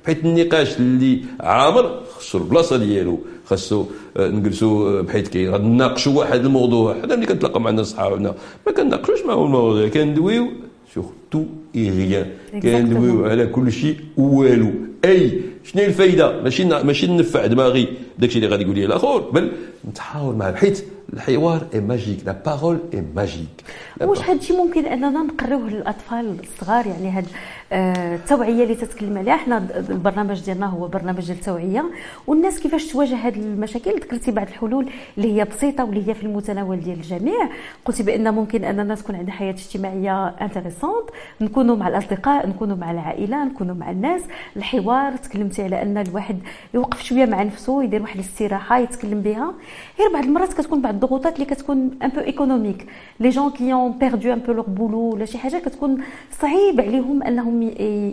بحيث 0.04 0.18
النقاش 0.26 0.78
اللي 0.78 1.22
عامر 1.40 2.00
خصو 2.18 2.38
البلاصة 2.38 2.78
ديالو 2.78 3.20
خاصو 3.46 3.86
آه، 4.18 4.28
نجلسوا 4.28 5.00
آه، 5.00 5.02
بحيث 5.02 5.30
كي 5.30 5.48
نناقشوا 5.48 6.20
واحد 6.20 6.46
الموضوع 6.46 6.96
حنا 7.02 7.16
ملي 7.16 7.26
كنتلاقى 7.26 7.62
مع 7.62 7.70
الناس 7.70 7.88
صحابنا 7.88 8.36
ما 8.68 8.72
كنناقشوش 8.74 9.22
معهم 9.28 9.46
المواضيع 9.46 9.88
كندويو 9.88 10.48
sur 10.94 11.14
tout 11.32 11.44
et 11.76 11.90
rien 11.90 12.28
كندويو 12.64 13.26
على 13.26 13.48
كل 13.48 13.72
شيء 13.72 13.96
والو. 14.18 14.72
أي 15.06 15.42
شنو 15.64 15.84
الفايدة؟ 15.84 16.42
ماشي 16.42 16.66
ماشي 16.66 17.08
ننفع 17.08 17.46
دماغي. 17.46 17.88
داكشي 18.20 18.36
اللي 18.38 18.48
غادي 18.48 18.64
يقول 18.64 18.76
لي 18.76 18.86
الآخر. 18.86 19.18
بل 19.18 19.52
نتحاور 19.90 20.36
معاه 20.36 20.52
بحيث 20.52 20.84
الحوار 21.14 21.68
est 21.74 21.80
magique 21.80 22.18
la 22.26 22.42
parole 22.46 22.78
est 22.94 23.04
magique 23.16 23.64
واش 24.04 24.22
هذا 24.22 24.34
الشيء 24.34 24.58
ممكن 24.58 24.86
أننا 24.86 25.10
نقروه 25.10 25.70
للأطفال 25.70 26.38
الصغار؟ 26.40 26.88
يعني 26.88 27.10
هاد 27.10 27.26
آه، 27.74 28.16
التوعية 28.16 28.64
اللي 28.64 28.76
تتكلم 28.76 29.18
عليها. 29.18 29.36
إحنا 29.36 29.68
البرنامج 29.90 30.46
ديالنا 30.46 30.66
هو 30.66 30.88
برنامج 30.88 31.32
التوعية. 31.32 31.86
والناس 32.28 32.60
كيفاش 32.60 32.88
تواجه 32.88 33.16
هذه 33.16 33.40
المشاكل؟ 33.40 33.92
ذكرتي 33.92 34.32
بعض 34.32 34.48
الحلول 34.48 34.90
اللي 35.18 35.36
هي 35.36 35.46
بسيطة 35.46 35.84
واللي 35.84 36.08
هي 36.08 36.14
في 36.14 36.24
المتناول 36.24 36.80
ديال 36.80 36.98
الجميع. 36.98 37.50
قلتي 37.86 38.04
بأن 38.04 38.34
ممكن 38.34 38.64
أننا 38.64 38.96
تكون 38.96 39.16
عندنا 39.16 39.32
حياة 39.32 39.52
اجتماعية 39.52 40.28
intéressante 40.28 41.10
نكونوا 41.42 41.76
مع 41.76 41.88
الأصدقاء 41.88 42.48
نكونوا 42.48 42.76
مع 42.78 42.92
العائلة 42.92 43.44
نكونوا 43.44 43.76
مع 43.76 43.92
الناس. 43.92 44.22
الحوار 44.58 45.16
تكلمتي 45.16 45.64
على 45.64 45.82
أن 45.82 45.98
الواحد 45.98 46.40
يوقف 46.74 47.04
شوية 47.04 47.26
مع 47.26 47.44
نفسه 47.44 47.84
يدير 47.84 48.02
واحد 48.02 48.20
الاستراحة 48.20 48.78
يتكلم 48.80 49.22
بها. 49.22 49.54
غير 50.00 50.14
بعض 50.14 50.24
المرات 50.24 50.54
كتكون 50.54 50.82
بعض 50.82 50.94
الضغوطات 50.94 51.36
اللي 51.36 51.46
كتكون 51.46 51.92
un 52.04 52.10
peu 52.10 52.20
économiques 52.20 52.88
les 53.20 53.30
gens 53.30 53.52
qui 53.52 53.74
ont 53.92 54.00
perdu 54.00 54.34
un 54.34 54.40
peu 54.40 54.52
leur 54.54 54.66
boulot 54.66 55.00
ولا 55.00 55.26
شي 55.26 55.38
حاجة 55.38 55.58
كتكون 55.58 56.04
صعيب 56.42 56.82
عليهم 56.82 57.24
أنهم 57.24 57.62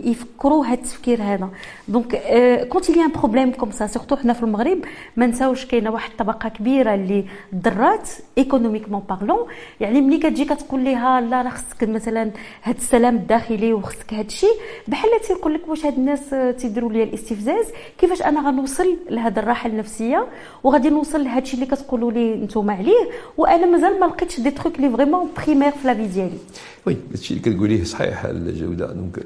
يفكروا 0.05 0.65
هذا 0.65 0.73
التفكير 0.73 1.21
هذا. 1.21 1.49
دونك 1.87 2.21
كونت 2.69 2.89
لي 2.89 3.05
ان 3.05 3.11
بروبليم 3.11 3.51
كوم 3.51 3.71
سا 3.71 3.87
سورتو 3.87 4.15
حنا 4.15 4.33
في 4.33 4.43
المغرب 4.43 4.79
ما 5.17 5.25
نساوش 5.25 5.65
كاينة 5.65 5.91
واحد 5.91 6.11
الطبقة 6.11 6.49
كبيرة 6.49 6.93
اللي 6.93 7.25
ضرات 7.55 8.09
ايكونوميكمون 8.37 9.03
بارلون 9.09 9.47
يعني 9.79 10.01
ملي 10.01 10.17
كتجي 10.17 10.45
كتقول 10.45 10.85
لها 10.85 11.21
لا 11.21 11.41
راه 11.41 11.49
خصك 11.49 11.83
مثلا 11.83 12.31
هذا 12.61 12.77
السلام 12.77 13.15
الداخلي 13.15 13.73
وخصك 13.73 14.13
هذا 14.13 14.27
الشيء 14.27 14.55
بحال 14.87 15.09
تيقول 15.27 15.53
لك 15.53 15.67
واش 15.67 15.85
هاد 15.85 15.93
الناس 15.97 16.29
تيديروا 16.61 16.91
لي 16.91 17.03
الاستفزاز. 17.03 17.65
كيفاش 17.97 18.21
أنا 18.21 18.47
غنوصل 18.47 18.97
لهذا 19.09 19.39
الراحة 19.39 19.69
النفسية؟ 19.69 20.27
وغادي 20.63 20.89
نوصل 20.89 21.23
لهذا 21.23 21.39
الشيء 21.41 21.55
اللي 21.63 21.75
كتقولوا 21.75 22.11
لي 22.11 22.35
نتوما 22.35 22.73
عليه؟ 22.73 23.09
وأنا 23.37 23.65
مازال 23.65 23.99
ما 23.99 24.05
لقيتش 24.05 24.39
دي 24.39 24.51
تروك 24.51 24.79
لي 24.79 24.89
فريمون 24.89 25.29
بريمير 25.37 25.68
في 25.73 25.87
لافي 25.87 26.05
ديالي 26.07 26.37
oui 26.85 26.97
هادشي 27.11 27.33
اللي 27.33 27.43
كتقوليه 27.43 27.83
صحيح 27.83 28.25
الجوده 28.25 28.93
donc 28.93 29.19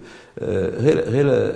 غير 0.82 1.00
غير 1.00 1.56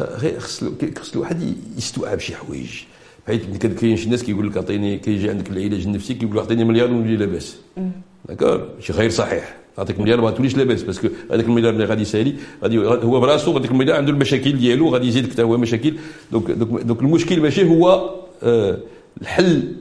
غير 0.00 0.40
خص 0.40 1.12
الواحد 1.14 1.54
يستوعب 1.76 2.18
شي 2.20 2.34
حوايج 2.36 2.70
حيت 3.26 3.66
كاين 3.66 3.96
شي 3.96 4.10
ناس 4.10 4.22
كيقول 4.22 4.48
لك 4.48 4.56
اعطيني 4.56 4.98
كيجي 4.98 5.30
عندك 5.30 5.50
العلاج 5.50 5.82
النفسي 5.86 6.14
كيقول 6.14 6.36
لك 6.36 6.42
اعطيني 6.42 6.64
مليار 6.64 6.90
ونولي 6.90 7.16
لاباس 7.16 7.56
d'accord 8.28 8.68
شي 8.80 8.92
غير 8.92 9.10
صحيح 9.10 9.56
نعطيك 9.78 10.00
مليار 10.00 10.20
ما 10.20 10.30
توليش 10.30 10.56
لاباس 10.56 10.82
parce 10.82 10.98
que 10.98 11.08
هذاك 11.32 11.44
المليار 11.44 11.72
اللي 11.72 11.84
غادي 11.84 12.02
يسالي 12.02 12.34
غادي 12.62 12.78
هو 12.78 13.20
براسو 13.20 13.58
هذاك 13.58 13.70
المليار 13.70 13.96
عنده 13.96 14.12
المشاكل 14.12 14.52
ديالو 14.58 14.88
غادي 14.88 15.08
يزيدك 15.08 15.32
حتى 15.32 15.42
هو 15.42 15.58
مشاكل 15.58 15.94
donc 16.32 16.50
donc 16.50 17.00
المشكل 17.00 17.40
ماشي 17.40 17.68
هو 17.68 18.14
الحل 19.22 19.72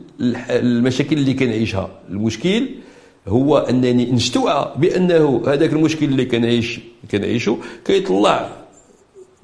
المشاكل 0.49 1.17
اللي 1.17 1.33
كنعيشها 1.33 1.91
المشكل 2.09 2.69
هو 3.27 3.57
أنني 3.57 4.11
نستوعب 4.11 4.81
بأنه 4.81 5.43
هذاك 5.47 5.73
المشكل 5.73 6.05
اللي 6.05 6.25
كنعيش 6.25 6.79
كنعيشو 7.11 7.57
كيطلع 7.85 8.49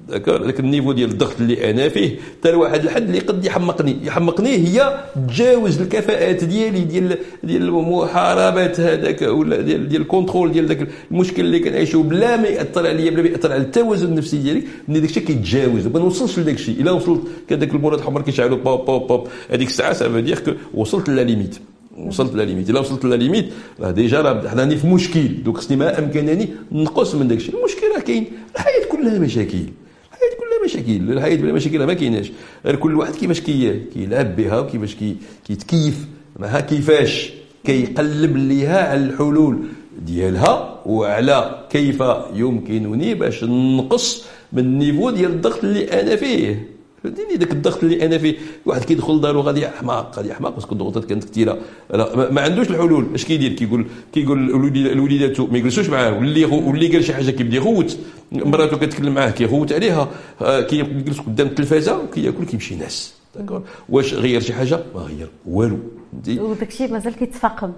ذاك 0.10 0.60
ال 0.60 0.64
niveau 0.64 0.92
ديال 0.92 1.10
الضغط 1.10 1.42
اللي 1.42 1.72
أنا 1.72 1.90
فيه. 1.90 2.20
حتى 2.40 2.52
لواحد 2.52 2.84
الحد 2.84 3.02
اللي 3.04 3.20
قد 3.20 3.46
يحمقني. 3.46 3.98
يحمقني 4.04 4.50
هي 4.50 5.04
تجاوز 5.28 5.82
الكفاءات 5.82 6.44
ديالي 6.44 6.80
ديال 6.80 7.18
ديال 7.44 7.72
محاربه 7.72 8.74
هذاك 8.78 9.22
ولا 9.22 9.62
ديال 9.62 9.90
ديال 9.90 10.02
ال 10.02 10.07
contrôle 10.07 10.52
ديال 10.52 10.66
ذاك 10.66 10.88
المشكل 11.12 11.46
اللي 11.46 11.60
كنعيشو 11.60 12.04
بلا 12.04 12.38
ما 12.38 12.48
يأثر 12.48 12.88
عليا 12.88 13.12
بلا 13.12 13.22
ما 13.22 13.30
يأثر 13.30 13.52
على 13.52 13.62
التوازن 13.62 14.08
النفسي 14.08 14.38
ديالي. 14.38 14.64
ملي 14.88 15.00
داك 15.00 15.10
الشيء 15.10 15.24
كيتجاوز 15.24 15.88
ما 15.88 16.00
نوصلش 16.00 16.40
لذاك 16.40 16.56
الشيء 16.56 16.82
إلا 16.82 16.92
وصلت 16.92 17.22
كذاك 17.50 17.74
المراد 17.74 18.00
الحمر 18.00 18.22
كيشعلوا 18.22 18.58
بوب 18.58 18.86
بوب 18.86 19.08
بوب. 19.08 19.28
هذيك 19.52 19.68
الساعة 19.68 19.94
ça 19.94 20.02
veut 20.02 20.20
dire 20.20 20.58
وصلت 20.74 21.10
la 21.10 21.22
limite. 21.22 21.60
وصلت 22.08 22.36
la 22.36 22.44
limite. 22.44 22.70
إلا 22.70 22.80
وصلت 22.80 23.06
la 23.06 23.16
limite 23.16 23.50
راه 23.80 23.92
déjà 23.92 24.22
راه 24.22 24.50
حنا 24.50 24.76
في 24.76 24.88
مشكل. 24.88 25.44
donc 25.44 25.58
خصني 25.58 25.78
ما 25.78 26.00
أمكنني 26.00 26.48
نقص 26.72 27.16
من 27.16 27.28
داك 27.28 27.38
الشيء 27.38 27.56
المشكل 27.60 27.82
راه 27.96 28.00
كاين. 28.00 28.26
الحياة 28.56 28.86
كلها 28.92 29.20
مشاكل. 29.20 29.64
الحياة 30.12 30.34
كلها 30.40 30.66
مشاكل. 30.66 31.12
الحياة 31.12 31.36
بلا 31.36 31.54
مشاكل 31.54 31.84
ما 31.84 31.94
كايناش. 31.94 32.32
كل 32.80 32.96
واحد 32.96 33.16
كيفاش 33.16 33.42
كي 33.42 33.80
كيلعب 33.94 34.36
بها 34.36 34.60
وكيفاش 34.60 34.96
كي 34.96 35.16
كيتكيف. 35.48 36.06
معها 36.40 36.60
كيفاش 36.60 37.32
كيقلب 37.64 38.38
ليها 38.38 38.90
على 38.90 39.04
الحلول 39.04 39.58
ديالها 40.06 40.82
وعلى 40.86 41.66
كيف 41.70 42.04
يمكنني 42.36 43.14
باش 43.14 43.44
نقص 43.44 44.26
من 44.54 44.60
ال 44.60 44.67
niveau 44.67 45.10
ديال 45.10 45.32
الضغط 45.32 45.64
اللي 45.64 46.02
أنا 46.02 46.16
فيه. 46.16 46.79
فهمتيني 47.04 47.36
ذاك 47.36 47.52
الضغط 47.52 47.84
اللي 47.84 48.06
أنا 48.06 48.18
فيه. 48.18 48.36
واحد 48.66 48.84
كيدخل 48.84 49.18
لدارو 49.18 49.42
غادي 49.42 49.62
يحماق 49.62 50.18
غادي 50.18 50.30
يحماق 50.30 50.56
parce 50.56 50.67
que 50.67 50.74
الضغوطات 50.74 51.06
كانت 51.06 51.24
كثيره 51.24 51.58
ما 52.32 52.42
عندوش 52.42 52.70
الحلول. 52.70 53.08
اش 53.16 53.26
كيدير؟ 53.26 53.52
كيقول 53.54 53.86
كيقول 54.14 54.50
الوليدات 54.76 55.40
ما 55.40 55.58
يجلسوش 55.58 55.90
معاه. 55.90 56.18
واللي 56.18 56.46
واللي 56.46 56.88
قال 56.88 57.04
شي 57.04 57.14
حاجة 57.14 57.32
كيبدا 57.32 57.56
يغوت. 57.56 57.98
مراته 58.32 58.78
كتكلم 58.78 59.14
معاه 59.14 59.30
كيغوت 59.30 59.74
عليها. 59.74 60.10
آه، 60.42 60.62
كيجلس 60.62 61.20
قدام 61.20 61.48
التلفازة 61.48 61.98
وكياكل 61.98 62.46
كيمشي 62.46 62.76
ينعس. 62.76 63.19
d'accord 63.36 63.62
واش 63.90 64.14
غير 64.14 64.42
شي 64.42 64.54
حاجة؟ 64.54 64.80
ما 64.96 65.02
غير. 65.02 65.30
والو. 65.46 65.78
وداك 66.28 66.70
الشيء 66.70 66.92
مازال 66.92 67.16
كيتفاقم. 67.16 67.72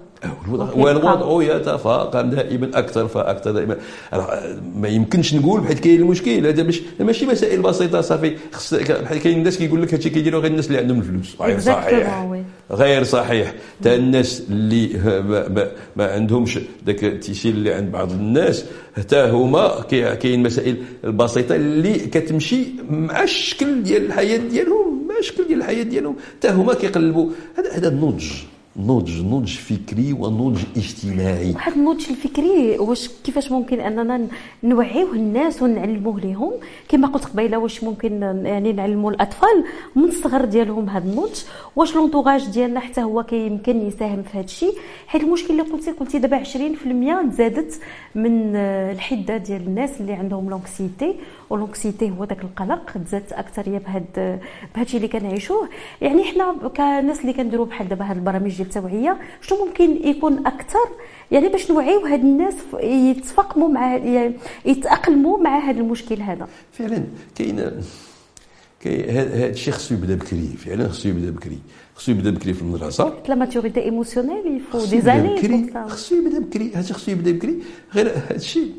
والوضع 0.76 1.56
يتفاقم 1.56 2.30
دائما 2.30 2.70
أكثر 2.74 3.08
فأكثر 3.08 3.50
دائما. 3.50 3.76
ما 4.76 4.88
يمكنش 4.88 5.34
نقول 5.34 5.60
بحيث 5.60 5.80
كاين 5.80 6.00
المشكل. 6.00 6.46
هذا 6.46 6.62
مش 6.62 6.82
ماشي 7.00 7.26
مسائل 7.26 7.62
بسيطة 7.62 8.00
صافي. 8.00 8.36
بحال 8.72 9.18
كاين 9.18 9.38
الناس 9.38 9.58
كيقول 9.58 9.82
لك 9.82 9.94
هادشي 9.94 10.10
كيديروا 10.10 10.40
غير 10.40 10.50
الناس 10.50 10.66
اللي 10.66 10.78
عندهم 10.78 10.98
الفلوس. 10.98 11.36
غير 11.40 11.60
صحيح. 11.60 12.26
غير 12.70 13.04
صحيح. 13.04 13.54
حتى 13.80 13.94
الناس 13.94 14.42
اللي 14.50 14.88
ما, 15.04 15.48
ما, 15.48 15.70
ما 15.96 16.12
عندهمش 16.12 16.58
ذاك 16.86 17.04
التيسير 17.04 17.52
اللي 17.52 17.74
عند 17.74 17.92
بعض 17.92 18.12
الناس 18.12 18.64
حتى 18.96 19.30
هما 19.30 19.80
كاين 19.90 20.42
مسائل 20.42 20.76
البسيطة 21.04 21.56
اللي 21.56 21.92
كتمشي 21.98 22.64
مع 22.90 23.22
الشكل 23.22 23.82
ديال 23.82 24.06
الحياة 24.06 24.36
ديالهم. 24.36 24.91
الشكل 25.22 25.44
ديال 25.48 25.58
الحياة 25.58 25.82
ديالهم 25.82 26.16
حتى 26.38 26.48
هما 26.48 26.74
كيقلبوا. 26.74 27.30
هذا 27.56 27.70
هذا 27.72 27.88
النضج. 27.88 28.26
نضج 28.76 29.20
نضج 29.22 29.56
فكري 29.56 30.12
ونضج 30.12 30.62
اجتماعي. 30.76 31.52
واحد 31.52 31.72
النضج 31.72 32.06
الفكري 32.10 32.78
واش 32.78 33.08
كيفاش 33.24 33.52
ممكن 33.52 33.80
أننا 33.80 34.28
نوعيوه 34.64 35.12
الناس 35.12 35.62
ونعلموه 35.62 36.20
لهم 36.20 36.52
كما 36.88 37.08
قلت 37.08 37.24
قبيلة 37.24 37.58
واش 37.58 37.84
ممكن 37.84 38.22
يعني 38.44 38.72
نعلموا 38.72 39.10
الأطفال 39.10 39.64
من 39.96 40.04
الصغر 40.04 40.44
ديالهم 40.44 40.88
هذا 40.88 41.04
النضج؟ 41.04 41.42
واش 41.76 41.96
لونطوغاج 41.96 42.48
ديالنا 42.48 42.80
حتى 42.80 43.02
هو 43.02 43.22
كيمكن 43.22 43.86
يساهم 43.86 44.22
في 44.22 44.38
هذا 44.38 44.44
الشيء 44.44 44.74
حيت 45.06 45.22
المشكل 45.22 45.50
اللي 45.50 45.62
قلتي 45.62 45.90
قلتي 45.90 46.18
دابا 46.18 46.44
20% 46.44 46.46
تزادت 47.32 47.80
من 48.14 48.56
الحدة 48.56 49.36
ديال 49.36 49.62
الناس 49.66 50.00
اللي 50.00 50.12
عندهم 50.12 50.50
لونكسيتي 50.50 51.14
ولونكسيتي 51.50 52.12
هو 52.18 52.24
داك 52.24 52.44
القلق 52.44 52.92
تزادت 53.04 53.32
أكثرية 53.32 53.78
بهذا 53.78 54.40
بهادشي 54.74 54.96
اللي 54.96 55.08
كنعيشوه. 55.08 55.68
يعني 56.02 56.24
حنا 56.24 56.52
كناس 56.76 57.20
اللي 57.20 57.32
كنديروا 57.32 57.66
بحال 57.66 57.88
دابا 57.88 58.04
هاد 58.04 58.16
البرامج 58.16 58.61
ديال 58.62 58.76
التوعية 58.76 59.18
شنو 59.40 59.64
ممكن 59.64 60.08
يكون 60.08 60.46
أكثر؟ 60.46 60.88
يعني 61.30 61.48
باش 61.48 61.70
نوعيو 61.70 62.00
هاد 62.00 62.20
الناس 62.20 62.54
يتفاقموا 62.82 63.68
مع 63.68 64.00
يتأقلموا 64.64 65.38
مع 65.38 65.58
هذا 65.58 65.80
المشكل 65.80 66.22
هذا. 66.22 66.48
فعلا 66.72 67.04
كاين 67.34 67.60
هذا 68.86 69.46
الشيء 69.46 69.72
خصو 69.74 69.94
يبدا 69.94 70.14
بكري 70.14 70.46
فعلا 70.46 70.88
خصو 70.88 71.08
يبدا 71.08 71.30
بكري. 71.30 71.58
خصو 71.94 72.12
يبدا 72.12 72.30
بكري 72.30 72.54
في 72.54 72.62
المدرسة. 72.62 73.14
la 73.28 73.34
maturité 73.34 73.80
émotionnelle 73.80 74.56
il 74.56 74.84
faut 74.84 75.00
des 75.00 75.23
années 75.23 75.68
خصو 75.88 76.14
يبدا 76.14 76.38
بكري. 76.38 76.72
هذا 76.74 76.94
خصو 76.94 77.10
يبدا 77.10 77.32
بكري. 77.32 77.62
غير 77.94 78.08
هذا 78.08 78.36
الشيء 78.36 78.72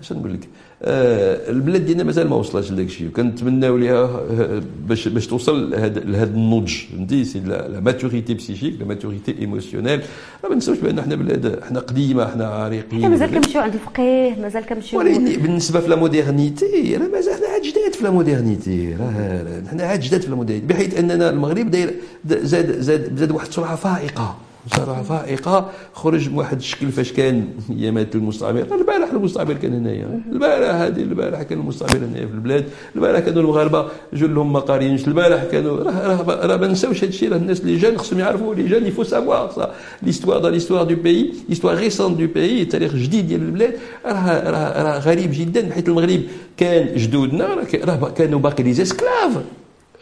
اش 0.00 0.12
نقول 0.12 0.34
لك؟ 0.34 0.40
آه 0.40 0.48
البلاد 0.84 1.86
ديالنا 1.86 2.04
مازال 2.04 2.28
ما 2.28 2.36
وصلش 2.36 2.72
لذاك 2.72 2.86
الشيء 2.86 3.08
وكنتمناو 3.08 3.76
ليها 3.76 4.02
آه، 4.04 4.62
باش 4.88 5.08
باش 5.08 5.26
توصل 5.26 5.70
لهذا 5.70 6.24
النضج. 6.24 6.72
فهمتي 6.92 7.24
c'est 7.24 7.40
la 7.40 7.80
maturité 7.80 8.34
psychique 8.34 8.74
la 8.80 8.84
maturité 8.86 9.34
émotionnelle 9.38 10.00
ما 10.44 10.54
ننساوش 10.54 10.78
بأن 10.78 10.98
إحنا 10.98 11.14
بلاد 11.14 11.46
إحنا 11.46 11.80
قديمة 11.80 12.24
إحنا 12.24 12.46
عريقين. 12.46 13.10
مازال 13.10 13.30
كنمشيو 13.30 13.60
عند 13.60 13.74
الفقيه 13.74 14.36
مازال 14.42 14.66
كنمشيو. 14.66 14.98
ولكن 14.98 15.24
بالنسبة 15.24 15.80
في 15.80 15.88
la 15.88 15.96
modernité 15.96 16.96
راه 16.96 17.08
مازال 17.08 17.34
حنا 17.34 17.46
عاد 17.48 17.62
جداد 17.62 17.92
في 17.94 18.04
la 18.04 18.10
modernité 18.10 18.94
راه 18.94 19.62
حنا 19.70 19.82
عاد 19.82 20.00
جداد 20.00 20.20
في 20.22 20.30
la 20.30 20.36
modernité 20.36 20.66
بحيث 20.66 20.98
أننا 20.98 21.30
المغرب 21.30 21.70
داير 21.70 21.94
زاد 22.26 22.80
زاد 22.80 23.18
زاد 23.18 23.30
واحد 23.32 23.46
السرعة 23.46 23.76
فائقة. 23.76 24.36
بصراحه 24.66 25.02
فائقة. 25.02 25.70
خرج 25.94 26.28
بواحد 26.28 26.56
الشكل 26.56 26.92
فاش 26.92 27.12
كان 27.12 27.48
ايامات 27.70 28.14
المستعمر. 28.14 28.60
البارح 28.60 29.10
المستعمر 29.12 29.52
كان 29.54 29.74
هنايا. 29.74 30.20
البارح 30.32 30.74
هذه 30.74 31.02
البارح 31.02 31.42
كان 31.42 31.60
المستعمر 31.60 31.96
هنايا 31.96 32.26
في 32.26 32.32
البلاد. 32.32 32.64
البارح 32.96 33.20
كانوا 33.20 33.42
المغاربه 33.42 33.86
جلهم 34.12 34.52
ما 34.52 34.60
قارينش. 34.60 35.08
البارح 35.08 35.44
كانوا 35.44 35.76
راه 35.76 36.46
راه 36.46 36.56
ما 36.56 36.66
نساوش 36.66 37.04
هذا 37.04 37.08
الشيء. 37.08 37.30
راه 37.30 37.36
الناس 37.36 37.60
les 37.60 37.76
jeunes 37.76 37.98
خصهم 37.98 38.18
يعرفوا. 38.18 38.54
les 38.54 38.68
jeunes 38.68 38.86
il 38.86 38.91
faut 38.91 39.02
savoir 39.02 39.50
ça. 39.50 39.74
l'histoire 40.02 40.38
de 40.38 40.48
l'histoire 40.48 40.84
du 40.84 40.94
pays 40.94 41.32
l'histoire 41.48 41.76
récente 41.76 42.16
du 42.16 42.26
pays 42.26 42.62
التاريخ 42.62 42.92
الجديد 42.92 43.26
ديال 43.26 43.42
البلاد. 43.42 43.74
راه 44.06 44.50
راه 44.50 44.82
راه 44.82 44.98
غريب 44.98 45.30
جدا. 45.32 45.60
بحيث 45.68 45.88
المغرب 45.88 46.20
كان 46.56 46.96
جدودنا. 46.96 47.46
راه 47.84 48.10
كانوا 48.10 48.38
باقي 48.38 48.62
les 48.62 48.82
esclaves 48.82 49.38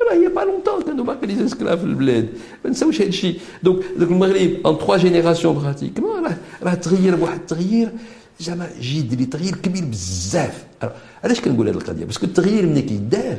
راه 0.08 0.14
il 0.14 0.28
y 0.28 0.31
a 0.31 0.33
pas 0.33 0.40
longtemps 0.40 0.82
كانوا 0.82 1.04
باقي 1.04 1.26
les 1.26 1.44
esclaves 1.44 1.78
في 1.78 1.84
البلاد 1.84 2.28
ما 2.64 2.70
نساوش 2.70 3.00
هذا 3.00 3.08
الشيء 3.08 3.40
donc 3.62 3.84
donc 3.96 4.10
المغرب 4.10 4.66
en 4.66 4.78
trois 4.78 4.96
générations 4.96 5.54
pratiquement 5.54 6.24
راه 6.24 6.36
راه 6.62 6.74
تغير 6.74 7.14
بواحد 7.16 7.38
التغيير 7.38 7.88
زعما 8.40 8.68
جدري 8.80 9.24
تغيير 9.24 9.54
كبير 9.54 9.84
بزاف 9.84 10.64
علاش 11.24 11.40
كنقول 11.40 11.68
هذه 11.68 11.76
القضية 11.76 12.04
parce 12.04 12.18
que 12.18 12.26
التغيير 12.26 12.66
ملي 12.66 12.82
كيدار 12.82 13.38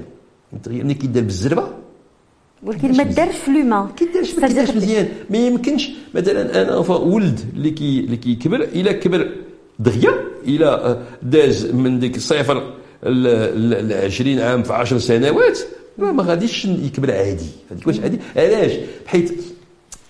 التغيير 0.53 0.83
ملي 0.83 0.93
كيدار 0.93 1.23
بالزربه 1.23 1.67
ولكن 2.63 2.97
ما 2.97 3.03
دارش 3.03 3.35
في 3.35 3.51
لوما 3.51 3.89
كيدارش 3.97 4.35
ما 4.35 4.47
كيدارش 4.47 4.69
مزيان 4.69 5.07
ما 5.29 5.37
يمكنش 5.37 5.89
مثلا 6.15 6.61
أنا 6.61 6.75
ولد 7.15 7.39
اللي 7.55 7.71
كي 7.71 7.99
اللي 7.99 8.17
كيكبر 8.17 8.61
الا 8.61 8.91
كبر 8.91 9.31
دغيا 9.79 10.13
الا 10.47 11.01
داز 11.23 11.65
من 11.65 11.99
ديك 11.99 12.17
الصفر 12.17 12.73
ل 13.03 13.93
20 13.93 14.39
عام 14.39 14.63
في 14.63 14.73
10 14.73 14.97
سنوات 14.97 15.59
ما 15.97 16.23
غاديش 16.23 16.65
يكبر 16.65 17.11
عادي. 17.11 17.45
واش 17.87 17.99
عادي؟ 17.99 18.19
علاش؟ 18.35 18.71
بحيث 19.05 19.31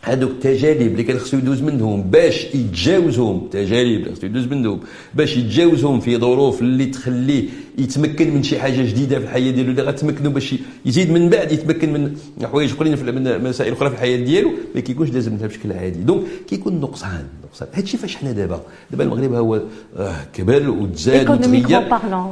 هذوك 0.04 0.32
التجارب 0.32 0.82
اللي 0.82 1.04
كان 1.04 1.20
خصو 1.20 1.38
يدوز 1.38 1.62
منهم 1.62 2.02
باش 2.02 2.46
يتجاوزهم 2.56 3.48
تجارب 3.52 3.88
اللي 3.88 4.16
خصو 4.16 4.26
يدوز 4.26 4.46
منهم 4.46 4.80
باش 5.16 5.38
يتجاوزهم 5.38 6.00
في 6.00 6.18
ظروف 6.18 6.62
اللي 6.62 6.86
تخليه 6.86 7.44
يتمكن 7.78 8.34
من 8.34 8.44
شي 8.44 8.60
حاجة 8.60 8.82
جديدة 8.82 9.20
في 9.20 9.26
الحياة 9.26 9.52
ديالو 9.52 9.72
اللي 9.72 9.82
غتمكنوا 9.82 10.32
باش 10.32 10.56
يزيد 10.86 11.12
من 11.12 11.30
بعد 11.30 11.52
يتمكن 11.52 11.94
من 11.94 12.18
حوايج 12.44 12.72
أخرين 12.72 13.16
من 13.16 13.44
مسائل 13.44 13.74
أخرى 13.74 13.90
في 13.90 13.96
الحياة 13.96 14.18
ديالو 14.18 14.52
ما 14.76 14.82
كيكونش 14.82 15.10
لازم 15.10 15.34
منها 15.34 15.48
بشكل 15.48 15.72
عادي. 15.74 16.00
donc 16.00 16.24
كيكون 16.48 16.80
نقصان 16.82 17.26
نقصان. 17.44 17.68
هادشي 17.74 17.98
فاش 17.98 18.16
حنا 18.16 18.32
دابا؟ 18.32 18.62
دابا 18.92 19.04
المغرب 19.04 19.34
هو 19.34 19.62
آه، 19.98 20.16
كبر 20.34 20.70
وتزاد 20.70 21.30
وتغير 21.30 21.84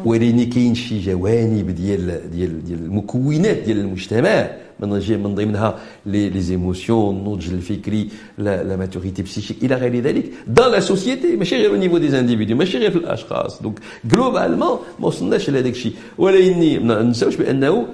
ولكن 0.06 0.50
كاين 0.50 0.76
شي 0.76 1.00
جوانب 1.00 1.70
ديال 1.70 2.32
ديال 2.32 2.66
ديال 2.66 2.80
المكونات 2.80 3.58
ديال 3.58 3.80
المجتمع 3.80 4.50
من 4.82 4.90
من 5.24 5.36
ضمنها 5.36 5.80
les 6.06 6.42
émotions 6.42 7.18
النضج 7.18 7.54
الفكري 7.54 8.10
la 8.38 8.76
maturité 8.76 9.22
psychique 9.24 9.64
إلى 9.64 9.76
غير 9.76 10.00
ذلك 10.00 10.32
dans 10.48 10.72
la 10.72 10.80
société 10.80 11.36
ماشي 11.36 11.56
غير 11.56 11.76
niveau 11.76 11.98
des 11.98 12.10
individus 12.10 12.56
ماشي 12.56 12.78
غير 12.78 12.92
في 12.92 12.98
الاشخاص 12.98 13.62
donc 13.62 13.80
globalement 14.06 14.80
ما 15.00 15.08
وصلناش 15.08 15.50
لهذاك 15.50 15.74
الشيء 15.74 15.94
ولكن 16.18 16.88
ما 16.88 17.04
ننساوش 17.04 17.36
بانه 17.36 17.86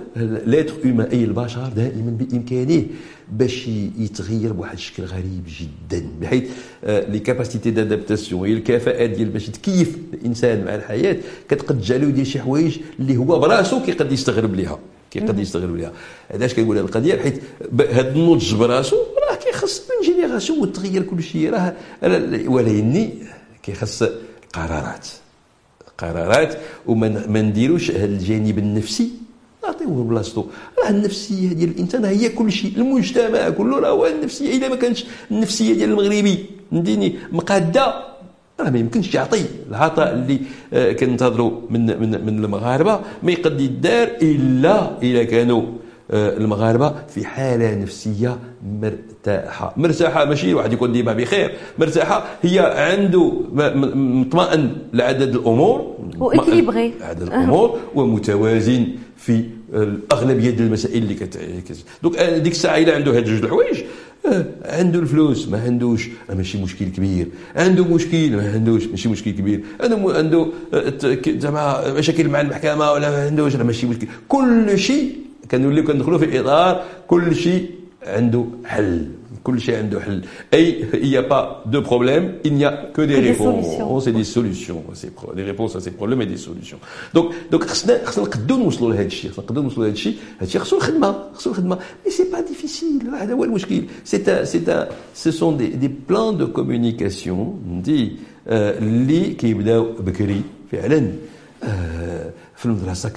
l'être 0.46 0.74
humain 0.84 1.08
اي 1.08 1.24
البشر 1.24 1.70
دائما 1.76 2.18
بامكانه 2.20 2.84
باش 3.32 3.68
يتغير 4.00 4.54
بواحد 4.54 4.74
الشكل 4.74 5.04
غريب 5.04 5.44
جدا 5.60 6.06
بحيث 6.22 6.44
les 6.84 7.20
capacités 7.20 7.72
d'adaptation 7.72 8.48
هي 8.48 8.54
الكفاءات 8.54 9.10
ديال 9.10 9.30
باش 9.30 9.50
تكيف 9.50 9.98
الانسان 10.14 10.66
مع 10.66 10.76
الحياة 10.76 11.18
كتقد 11.50 11.80
تجعلو 11.80 12.08
يدير 12.10 12.26
شي 12.26 12.40
حوايج 12.40 12.78
اللي 13.00 13.18
هو 13.18 13.40
براسو 13.40 13.82
كيقد 13.82 14.12
يستغرب 14.12 14.56
ليها 14.56 14.80
كيقد 15.16 15.40
يستغرب 15.40 15.78
ليها 15.78 15.92
علاش 16.32 16.54
كنقول 16.54 16.78
هذه 16.78 16.86
القضية؟ 16.86 17.16
حيت 17.16 17.42
هذا 17.80 18.12
النضج 18.12 18.56
براسو 18.56 18.96
راه 18.96 19.36
كيخص 19.36 19.82
من 19.88 20.08
génération 20.08 20.60
وتغير 20.60 21.04
كل 21.04 21.24
شيء 21.24 21.50
راه 21.50 21.74
ولكن 22.48 23.10
كيخص 23.64 24.04
قرارات. 24.54 25.08
قرارات 25.98 26.58
وما 26.86 27.42
نديروش 27.42 27.92
هذا 27.92 28.06
الجانب 28.06 28.60
النفسي. 28.60 29.10
نعطيوه 29.64 30.04
بلاصتو. 30.04 30.46
راه 30.80 30.90
النفسية 30.90 31.54
ديال 31.54 31.70
الإنسان 31.70 32.06
هي 32.06 32.30
كل 32.30 32.52
شيء 32.52 32.72
المجتمع 32.78 33.50
كله 33.50 33.80
راه 33.80 33.90
هو 33.90 34.06
النفسية. 34.06 34.50
اذا 34.50 34.68
ما 34.68 34.76
كانتش 34.76 35.06
النفسية 35.32 35.74
ديال 35.74 35.90
المغربي 35.90 36.46
نديني 36.72 37.16
مقادة 37.32 38.15
راه 38.60 38.70
ما 38.70 38.80
يمكنش 38.80 39.16
يعطي 39.16 39.42
العطاء 39.70 40.14
اللي 40.14 40.40
آه، 40.74 40.92
كننتظروا 40.92 41.52
من 41.70 41.86
من 41.86 42.26
من 42.26 42.44
المغاربة. 42.46 43.00
ما 43.24 43.32
يقد 43.32 43.62
يدار 43.62 44.08
إلا 44.22 45.02
إذا 45.02 45.24
كانوا 45.24 45.64
آه، 46.12 46.38
المغاربة 46.38 46.94
في 47.08 47.26
حالة 47.26 47.76
نفسية 47.76 48.38
مرتاحة. 48.82 49.74
مرتاحة 49.78 50.26
ماشي 50.26 50.54
واحد 50.54 50.74
يكون 50.74 50.92
ديما 50.92 51.14
بخير. 51.14 51.52
مرتاحة 51.80 52.26
هي 52.42 52.60
عنده 52.60 53.32
مطمئن 53.96 54.76
لعدد 54.94 55.36
الأمور 55.36 55.96
واكيليبغي 56.20 56.94
عدد 57.02 57.22
الأمور 57.22 57.80
ومتوازن 57.96 58.88
في 59.18 59.44
الاغلبيه 59.74 60.50
ديال 60.50 60.68
المسائل 60.68 61.04
اللي 61.04 61.14
كت 61.14 61.40
دونك 62.04 62.20
ديك 62.20 62.54
الساعة 62.54 62.78
إلا 62.78 62.96
عنده 62.96 63.18
هاد 63.18 63.24
جوج 63.26 63.44
الحوايج 63.44 63.78
عنده 64.66 65.00
الفلوس 65.00 65.48
ما 65.48 65.64
عندوش 65.64 66.10
آه، 66.30 66.34
ماشي 66.34 66.64
مشكل 66.64 66.86
كبير. 66.86 67.28
عنده 67.56 67.84
مشكل 67.84 68.36
ما 68.36 68.54
عندوش 68.54 68.86
ماشي 68.86 69.10
مشكل 69.10 69.32
كبير. 69.32 69.64
عنده 69.82 70.18
عنده 70.18 70.48
زعما 71.28 71.94
مشاكل 71.94 72.28
مع 72.30 72.42
المحكمة 72.42 72.92
ولا 72.92 73.10
ما 73.12 73.26
عندوش 73.26 73.56
ماشي 73.56 73.88
مشكل. 73.88 74.08
كل 74.28 74.80
شيء 74.80 75.16
كنوليو 75.52 75.84
كندخلوا 75.84 76.18
في 76.18 76.40
إطار 76.40 76.84
كل 77.08 77.36
شيء 77.36 77.70
عنده 78.08 78.46
حل. 78.66 79.08
كل 79.46 79.62
شيء 79.62 79.76
عنده 79.76 80.00
حل. 80.00 80.22
أي 80.54 80.86
il 80.94 81.10
n'y 81.10 81.18
a 81.18 81.24
pas 81.24 81.64
de 81.66 81.80
problème 81.80 82.26
il 82.44 82.54
n'y 82.54 82.66
a 82.66 82.74
que 82.96 83.02
des 83.02 83.20
réponses. 83.20 84.08
et 84.08 84.12
des 84.12 84.24
solutions. 84.24 84.84
Des 85.40 85.44
réponses 85.52 85.76
à 85.76 85.82
ces 85.86 85.92
problèmes 85.92 86.22
et 86.26 86.30
des 86.36 86.42
solutions. 86.48 86.80
Donc 87.14 87.26
donc 87.52 87.64
خصنا 87.64 88.06
خصنا 88.06 88.24
نقدروا 88.26 88.64
نوصلوا 88.64 88.90
لهذا 88.94 89.06
الشيء. 89.06 89.32
خصنا 89.32 89.46
نقدروا 89.46 89.64
نوصلوا 89.64 89.86
لهذا 89.86 89.94
الشيء. 89.94 90.16
هذا 90.38 90.48
الشيء 90.48 90.62
خصو 90.62 90.78
الخدمة 90.78 91.10
خصو 91.34 91.50
الخدمة. 91.50 91.76
mais 92.06 92.12
c'est 92.12 92.24
pas 92.32 92.42
difficile 92.42 93.10
هذا 93.22 93.34
هو 93.34 93.44
المشكل. 93.44 93.84
سي 94.04 94.46
سي 94.46 94.60
ce 95.14 95.32
sont 95.32 95.52
des 95.52 95.70
des 95.84 95.90
plans 96.10 96.34
de 96.34 96.46
communication. 96.46 97.40
des 97.84 98.12
اللي 98.48 99.34
كيبداو 99.34 99.84
بكري 100.00 100.42
فعلا. 100.72 101.12
في 102.56 102.66
المدرسة 102.66 103.10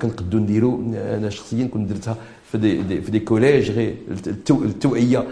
كنقدو 0.00 0.38
نديروا 0.38 0.78
أنا 0.94 1.30
شخصيا 1.30 1.66
كنت 1.66 1.90
درتها 1.90 2.16
في 2.54 2.60
des, 2.60 2.82
des 2.82 3.00
في 3.00 3.10
des 3.10 3.20
collèges 3.20 3.70
غير 3.70 3.94
التوعيه 4.50 5.24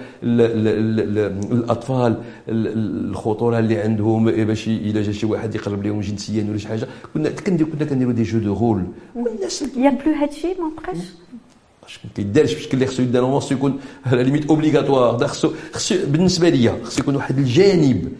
الاطفال 1.52 2.16
الخطوره 2.48 3.58
اللي 3.58 3.78
عندهم 3.78 4.24
باش 4.24 4.68
الا 4.68 5.02
جا 5.02 5.12
شي 5.12 5.26
واحد 5.26 5.54
يقرب 5.54 5.86
لهم 5.86 6.00
جنسيا 6.00 6.46
ولا 6.48 6.58
شي 6.58 6.68
حاجة 6.68 6.86
كنا 7.14 7.30
كنا 7.30 7.84
كنديروا 7.84 8.12
des 8.12 8.22
jeux 8.22 8.38
de 8.38 8.54
rôle 8.54 8.84
والناس 9.14 9.62
y 9.76 9.90
a 9.90 9.95
plus 9.95 10.14
هادشي 10.14 10.46
ما 10.48 10.70
بقاش 10.76 10.98
ما 12.04 12.10
كيدارش 12.14 12.54
بشكل 12.54 12.74
اللي 12.74 12.86
خصو 12.86 13.02
يدار 13.02 13.40
خصو 13.40 13.54
يكون 13.54 13.80
على 14.06 14.24
limite 14.24 14.46
obligatoire 14.46 15.26
خصو 15.26 15.52
خصو 15.72 15.94
بالنسبة 16.06 16.48
ليا 16.48 16.78
خصو 16.84 17.00
يكون 17.00 17.16
واحد 17.16 17.38
الجانب 17.38 18.12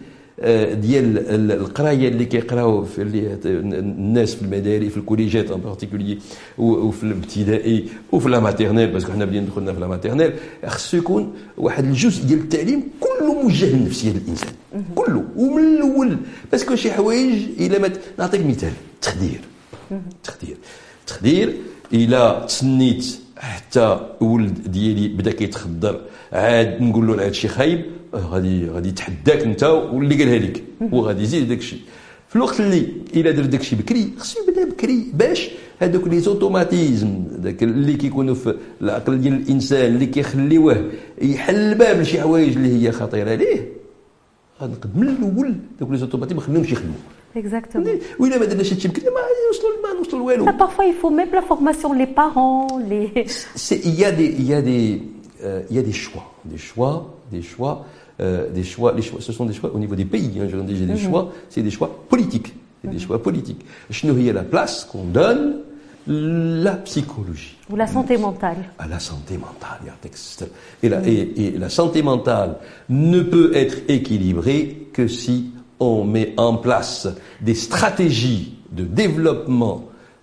ديال 0.73 1.51
القراية 1.51 2.07
اللي 2.07 2.25
كيقراو 2.25 2.85
في 2.85 3.01
اللي 3.01 3.37
الناس 3.45 4.35
في 4.35 4.41
المدارس 4.41 4.91
في 4.91 4.97
الكوليجات 4.97 5.51
en 5.51 5.59
particulier 5.59 6.17
وفي 6.57 7.03
الابتدائي 7.03 7.85
وفي 8.11 8.29
la 8.29 8.39
maternelle 8.39 8.91
parce 8.91 9.04
que 9.04 9.11
حنا 9.11 9.25
بدينا 9.25 9.45
دخلنا 9.45 9.73
في 9.73 9.79
la 9.79 9.87
maternelle 9.87 10.33
خصو 10.65 10.97
يكون 10.97 11.33
واحد 11.57 11.83
الجزء 11.85 12.23
ديال 12.23 12.39
التعليم 12.39 12.83
كله 12.99 13.43
موجه 13.43 13.65
للنفسيه 13.65 14.11
ديال 14.11 14.23
الإنسان. 14.23 14.53
كله. 14.95 15.23
ومن 15.37 15.63
الأول 15.63 16.17
parce 16.51 16.66
que 16.66 16.75
شي 16.75 16.91
حوايج 16.91 17.43
إلا 17.59 17.79
ما 17.79 17.89
نعطيك 18.19 18.45
مثال. 18.45 18.71
تخدير. 19.01 19.41
تخدير. 20.23 20.57
تخدير 21.07 21.53
إلا 21.93 22.45
تسنيت 22.47 23.05
حتى 23.43 23.99
ولد 24.21 24.71
ديالي 24.71 25.07
بدا 25.07 25.31
كيتخدر 25.31 26.01
عاد 26.33 26.81
نقول 26.81 27.07
له 27.07 27.13
هذا 27.13 27.27
الشيء 27.27 27.49
خايب 27.49 27.81
غادي 28.15 28.69
غادي 28.69 28.89
يتحداك 28.89 29.41
انت 29.43 29.63
واللي 29.63 30.15
قالها 30.15 30.39
لك 30.39 30.63
وغادي 30.91 31.23
يزيد 31.23 31.47
داك 31.47 31.57
الشيء 31.57 31.79
في 32.29 32.35
الوقت 32.35 32.59
اللي 32.59 32.87
إلا 33.15 33.31
دار 33.31 33.45
داك 33.45 33.61
الشيء 33.61 33.79
بكري 33.79 34.13
خصو 34.17 34.39
يبدا 34.47 34.69
بكري 34.69 35.05
باش 35.13 35.49
هذوك 35.79 36.07
لي 36.07 36.19
زوتوماتيزم 36.19 37.23
داك 37.37 37.63
اللي 37.63 37.93
كيكونوا 37.93 38.35
في 38.35 38.55
العقل 38.81 39.21
ديال 39.21 39.33
الإنسان 39.33 39.93
اللي 39.95 40.05
كيخليوه 40.05 40.91
يحل 41.21 41.55
الباب 41.55 42.01
لشي 42.01 42.21
حوايج 42.21 42.55
اللي 42.55 42.87
هي 42.87 42.91
خطيرة 42.91 43.35
ليه 43.35 43.67
غنقد 44.61 44.97
من 44.97 45.07
الأول 45.07 45.55
دوك 45.79 45.91
لي 45.91 45.97
زوتوماتيزم 45.97 46.35
ما 46.39 46.43
نخليهمش 46.43 46.71
يخدموا 46.71 46.95
Exactement. 47.37 48.19
وإلا 48.21 48.37
ما 48.37 48.45
درناش 48.45 48.73
هادشي 48.73 48.87
يمكن 48.87 49.01
ما 49.01 49.09
Parfois, 50.57 50.85
il 50.85 50.93
faut 50.93 51.09
même 51.09 51.29
la 51.31 51.41
formation, 51.41 51.93
les 51.93 52.07
parents, 52.07 52.67
les. 52.87 53.11
Il 53.69 53.95
y 53.95 54.05
a 54.05 54.11
des, 54.11 54.25
il 54.25 54.43
y 54.45 54.53
a 54.53 54.61
des, 54.61 55.01
euh, 55.43 55.61
il 55.69 55.75
y 55.75 55.79
a 55.79 55.83
des 55.83 55.93
choix, 55.93 56.25
des 56.45 56.57
choix, 56.57 57.13
des 57.31 57.41
choix, 57.41 57.85
euh, 58.19 58.49
des 58.49 58.63
choix. 58.63 58.93
Les 58.93 59.01
choix, 59.01 59.19
ce 59.21 59.31
sont 59.31 59.45
des 59.45 59.53
choix 59.53 59.71
au 59.73 59.79
niveau 59.79 59.95
des 59.95 60.05
pays. 60.05 60.31
Hein, 60.39 60.47
j'ai 60.49 60.57
des 60.57 60.85
mm 60.85 60.95
-hmm. 60.95 61.09
choix, 61.09 61.31
c'est 61.49 61.61
des 61.61 61.71
choix 61.71 61.89
politiques, 62.09 62.51
c'est 62.81 62.87
mm 62.87 62.91
-hmm. 62.91 62.93
des 62.95 63.01
mhm. 63.01 63.07
choix 63.07 63.19
politiques. 63.21 63.63
Je 63.89 64.07
nourris 64.07 64.31
la 64.31 64.43
place 64.43 64.85
qu'on 64.89 65.05
donne 65.05 65.43
la 66.07 66.75
psychologie. 66.87 67.55
Ou 67.69 67.75
la 67.75 67.87
santé 67.87 68.17
mentale. 68.17 68.57
À 68.77 68.87
la 68.87 68.99
santé 68.99 69.37
mentale, 69.37 69.79
il 69.83 69.87
y 69.87 70.85
et 70.85 70.89
la, 70.89 71.07
et, 71.07 71.45
et 71.45 71.51
la 71.57 71.69
santé 71.69 72.01
mentale 72.01 72.57
ne 72.89 73.21
peut 73.21 73.51
être 73.55 73.77
équilibrée 73.87 74.89
que 74.91 75.07
si 75.07 75.51
on 75.79 76.03
met 76.03 76.33
en 76.37 76.55
place 76.57 77.07
des 77.41 77.55
stratégies 77.55 78.55
de 78.77 78.83
développement 79.01 79.77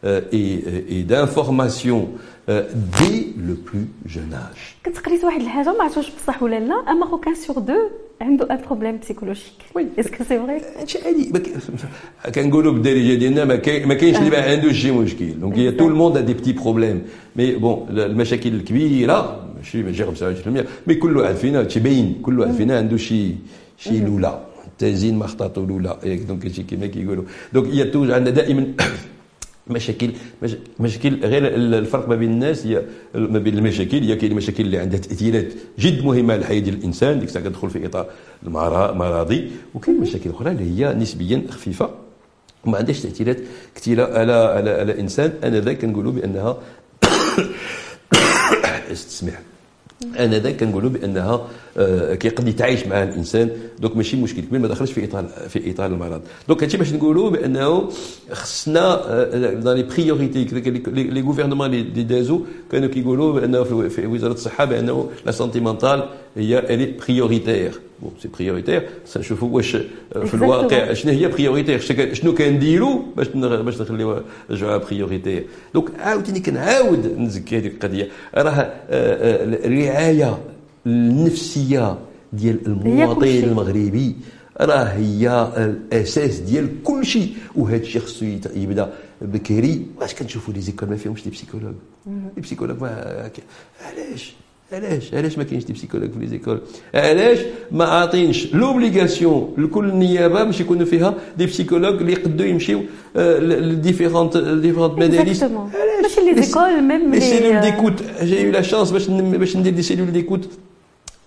euh, 0.05 0.21
et, 0.33 0.55
et 0.97 1.03
d'information 1.03 1.99
euh, 2.49 2.63
dès 2.99 3.19
le 3.49 3.55
plus 3.55 3.87
jeune 4.07 4.33
âge. 4.35 4.77
كنت 4.87 4.99
قريت 4.99 5.25
واحد 5.25 5.41
الحاجة 5.41 5.73
ما 5.79 5.83
عرفتش 5.85 6.11
بصح 6.11 6.43
ولا 6.43 6.61
لا. 6.61 6.75
un 6.90 6.97
Marocain 7.01 7.35
sur 7.35 7.59
deux 7.59 7.75
عنده 8.21 8.51
un 8.51 8.61
problème 8.66 8.99
psychologique 8.99 9.53
oui 9.75 9.87
est-ce 10.01 10.16
que 10.16 10.25
c'est 10.25 10.38
vrai 10.38 10.61
هادشي 10.81 10.99
عادي 10.99 11.33
كنقولوا 12.35 12.73
بالدارجه 12.73 13.15
ديالنا 13.15 13.45
ما 13.45 13.57
كاينش 13.57 14.19
اللي 14.19 14.31
ما 14.31 14.43
عندوش 14.43 14.77
شي 14.83 14.91
مشكل. 14.91 15.41
donc 15.40 15.59
هي 15.59 15.71
tout 15.73 15.88
le 15.88 15.97
monde 15.97 16.16
a 16.16 16.21
des 16.21 16.35
petits 16.35 16.53
problèmes 16.53 17.03
mais 17.37 17.53
bon 17.57 17.87
المشاكل 17.91 18.55
الكبيره 18.55 19.47
ماشي 19.57 19.83
ماشي 19.83 20.05
25% 20.07 20.09
mais 20.87 20.95
كل 20.95 21.17
واحد 21.17 21.35
فينا 21.35 21.63
تيبين 21.65 22.19
كل 22.23 22.41
واحد 22.41 22.53
فينا 22.55 22.79
عنده 22.79 22.97
شي 22.97 23.35
شي 23.79 24.01
لولا 24.01 24.41
الزين 24.81 25.19
ما 25.19 25.27
خطاتو 25.27 25.64
لولة 25.64 25.99
donc 26.29 26.45
هادشي 26.45 26.62
كيما 26.62 26.87
كيقولوا. 26.87 27.25
donc 27.53 27.66
هي 27.69 27.85
toujours 27.85 28.11
عندنا 28.11 28.35
دائما 28.35 28.73
مشاكل 29.77 30.11
مشاكل 30.81 31.21
غير 31.25 31.47
الفرق 31.79 32.09
ما 32.09 32.16
بين 32.16 32.31
الناس 32.31 32.66
هي 32.66 32.83
ما 33.14 33.38
بين 33.38 33.59
المشاكل 33.59 34.03
هي 34.03 34.16
كاين 34.16 34.35
مشاكل 34.35 34.64
اللي 34.64 34.79
عندها 34.79 34.99
تأثيرات 35.01 35.47
جد 35.79 36.05
مهمة 36.05 36.33
على 36.33 36.40
الحياة 36.40 36.59
ديال 36.61 36.75
الإنسان 36.75 37.19
ديك 37.21 37.29
الساعة 37.29 37.45
كتدخل 37.45 37.71
في 37.71 37.87
إطار 37.87 38.07
المراضي. 38.47 39.51
وكاين 39.75 40.01
مشاكل 40.01 40.31
أخرى 40.31 40.51
اللي 40.51 40.66
هي 40.71 40.95
نسبيا 40.95 41.43
خفيفة 41.51 41.90
وما 42.64 42.79
عندهاش 42.79 43.01
تأثيرات 43.01 43.38
كثيره 43.75 44.05
على 44.19 44.33
على 44.33 44.71
على 44.71 44.93
الانسان 44.93 45.33
أنا 45.45 45.61
ذاك 45.61 45.79
كنقولوا 45.79 46.12
بأنها 46.12 46.59
استسمح. 48.93 49.40
آنذاك 50.19 50.57
كنقولوا 50.57 50.90
بأنها 50.90 51.49
كيقد 52.21 52.49
يتعايش 52.49 52.87
مع 52.87 53.03
الإنسان 53.03 53.51
donc 53.79 53.97
ماشي 53.97 54.16
مشكل 54.16 54.43
كبير 54.43 54.61
ما 54.61 54.69
دخلش 54.69 54.93
في 54.93 55.05
إطار 55.05 55.25
في 55.49 55.71
إطار 55.71 55.87
المرض. 55.87 56.21
donc 56.49 56.62
هادشي 56.62 56.77
باش 56.77 56.93
نقولوا 56.93 57.31
بأنه 57.31 57.88
خصنا 58.33 59.01
dans 59.53 59.75
les 59.75 59.83
priorités 59.83 60.45
les 60.87 61.21
gouvernements 61.21 61.75
اللي 61.75 62.03
دازو 62.03 62.40
كانوا 62.73 62.88
كيقولوا 62.88 63.33
بأنه 63.33 63.62
في 63.88 64.07
وزارة 64.07 64.33
الصحة 64.33 64.64
بأنه 64.64 65.11
la 65.27 65.33
santé 65.33 65.61
mentale 65.61 66.05
هي 66.37 66.59
elle 66.59 66.95
est 67.07 67.22
prioritaire 67.22 67.81
bon 68.03 68.12
c'est 68.23 68.29
prioritaire 68.38 68.88
نشوفوا 69.16 69.49
واش 69.49 69.77
في 70.27 70.35
الواقع 70.35 70.93
شنو 70.93 71.12
هي 71.12 71.29
prioritaire 71.29 71.81
شنو 72.12 72.35
كنديروا 72.35 73.01
باش 73.16 73.29
باش 73.29 73.81
نخليوها 73.81 74.23
رجعوها 74.51 74.77
prioritaire 74.77 75.45
donc 75.75 75.88
عاوتاني 75.99 76.40
كنعاود 76.40 77.19
نزكي 77.19 77.59
هذيك 77.59 77.75
القضية. 77.75 78.09
راه 78.35 78.73
الرعايه 78.90 80.38
النفسية 80.87 81.99
ديال 82.33 82.66
المواطن 82.66 83.27
المغربي 83.29 84.16
راه 84.61 84.85
هي 84.85 85.53
الأساس 85.57 86.38
ديال 86.38 86.83
كل 86.85 87.07
شيء 87.07 87.29
وهذا 87.57 87.77
الشيء 87.83 88.03
خصو 88.03 88.25
يبدا 88.57 88.93
بكري. 89.23 89.87
واش 90.01 90.14
كنشوفوا 90.14 90.55
les 90.55 90.61
écoles 90.61 90.88
ما 90.88 90.97
فيهمش 90.97 91.25
les 91.25 91.31
psychologues 91.31 91.75
les 92.37 92.43
psychologues 92.43 92.81
ما 92.81 93.31
علاش؟ 93.87 94.33
علاش؟ 94.73 95.14
علاش 95.14 95.38
ما 95.38 95.45
كاينش 95.45 95.64
des 95.64 95.73
psychologues 95.73 96.11
في 96.11 96.19
les 96.19 96.27
écoles؟ 96.27 96.61
علاش 96.95 97.38
ما 97.73 97.85
عاطينش 97.85 98.55
l'obligation 98.55 99.55
لكل 99.59 99.85
النيابه 99.88 100.45
باش 100.45 100.61
يكونوا 100.61 100.85
فيها 100.87 101.14
des 101.38 101.47
psychologues 101.47 101.95
اللي 102.01 102.12
يقدروا 102.12 102.49
يمشيو 102.49 102.83
ل 103.16 103.27
différentes 103.27 104.37
différentes 104.37 104.99
مدارس 104.99 105.43
ماشي 106.03 106.21
les 106.35 106.43
écoles 106.43 106.83
même 106.83 107.14
les 107.14 107.21
cellules 107.21 107.61
d'écoute 107.61 108.03
j'ai 108.23 108.40
eu 108.43 108.51
la 108.51 108.62
chance 108.62 108.90
باش 108.90 109.07
باش 109.11 109.57
ندير 109.57 109.73
des 109.73 109.83
cellules 109.83 110.12
d'écoute 110.12 110.49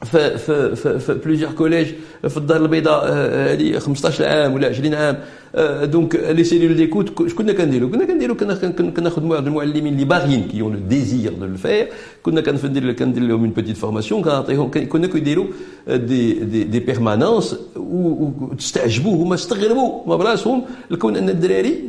في 0.03 0.37
في 0.37 0.75
في, 0.75 0.99
في 0.99 1.13
plusieurs 1.13 1.51
collèges 1.51 1.87
في 2.27 2.37
الدار 2.37 2.61
البيضاء 2.61 3.13
هذه 3.53 3.79
15 3.79 4.25
عام 4.25 4.53
ولا 4.53 4.67
20 4.67 4.93
عام. 4.93 5.17
donc 5.83 6.15
les 6.15 6.43
cellules 6.43 6.75
d'écoute 6.75 7.27
شكون 7.29 7.51
كنديروا 7.51 7.89
كنا 7.89 8.05
كنديروا 8.05 8.35
كنا 8.35 8.53
كناخذ 8.71 9.21
بعض 9.27 9.47
المعلمين 9.47 9.93
اللي 9.93 10.05
باغيين 10.05 10.47
qui 10.47 10.61
ont 10.61 10.87
désir 10.87 11.33
de 11.33 11.45
le 11.45 11.57
faire 11.57 11.87
كنا 12.23 12.41
كندير 12.41 12.91
كندير 12.91 13.23
لهم 13.23 13.39
une 13.39 13.49
petite 13.49 13.77
formation 13.77 14.21
كنعطيهم 14.21 14.71
كنا 14.71 15.07
كيديروا 15.07 15.45
des 15.87 16.33
des 16.33 16.63
des 16.63 16.79
permanences 16.79 17.55
وتستعجبوا 17.75 19.23
هما 19.23 19.35
استغربوا 19.35 20.07
ما 20.07 20.15
براسهم 20.15 20.63
لكون 20.91 21.15
أن 21.15 21.29
الدراري 21.29 21.79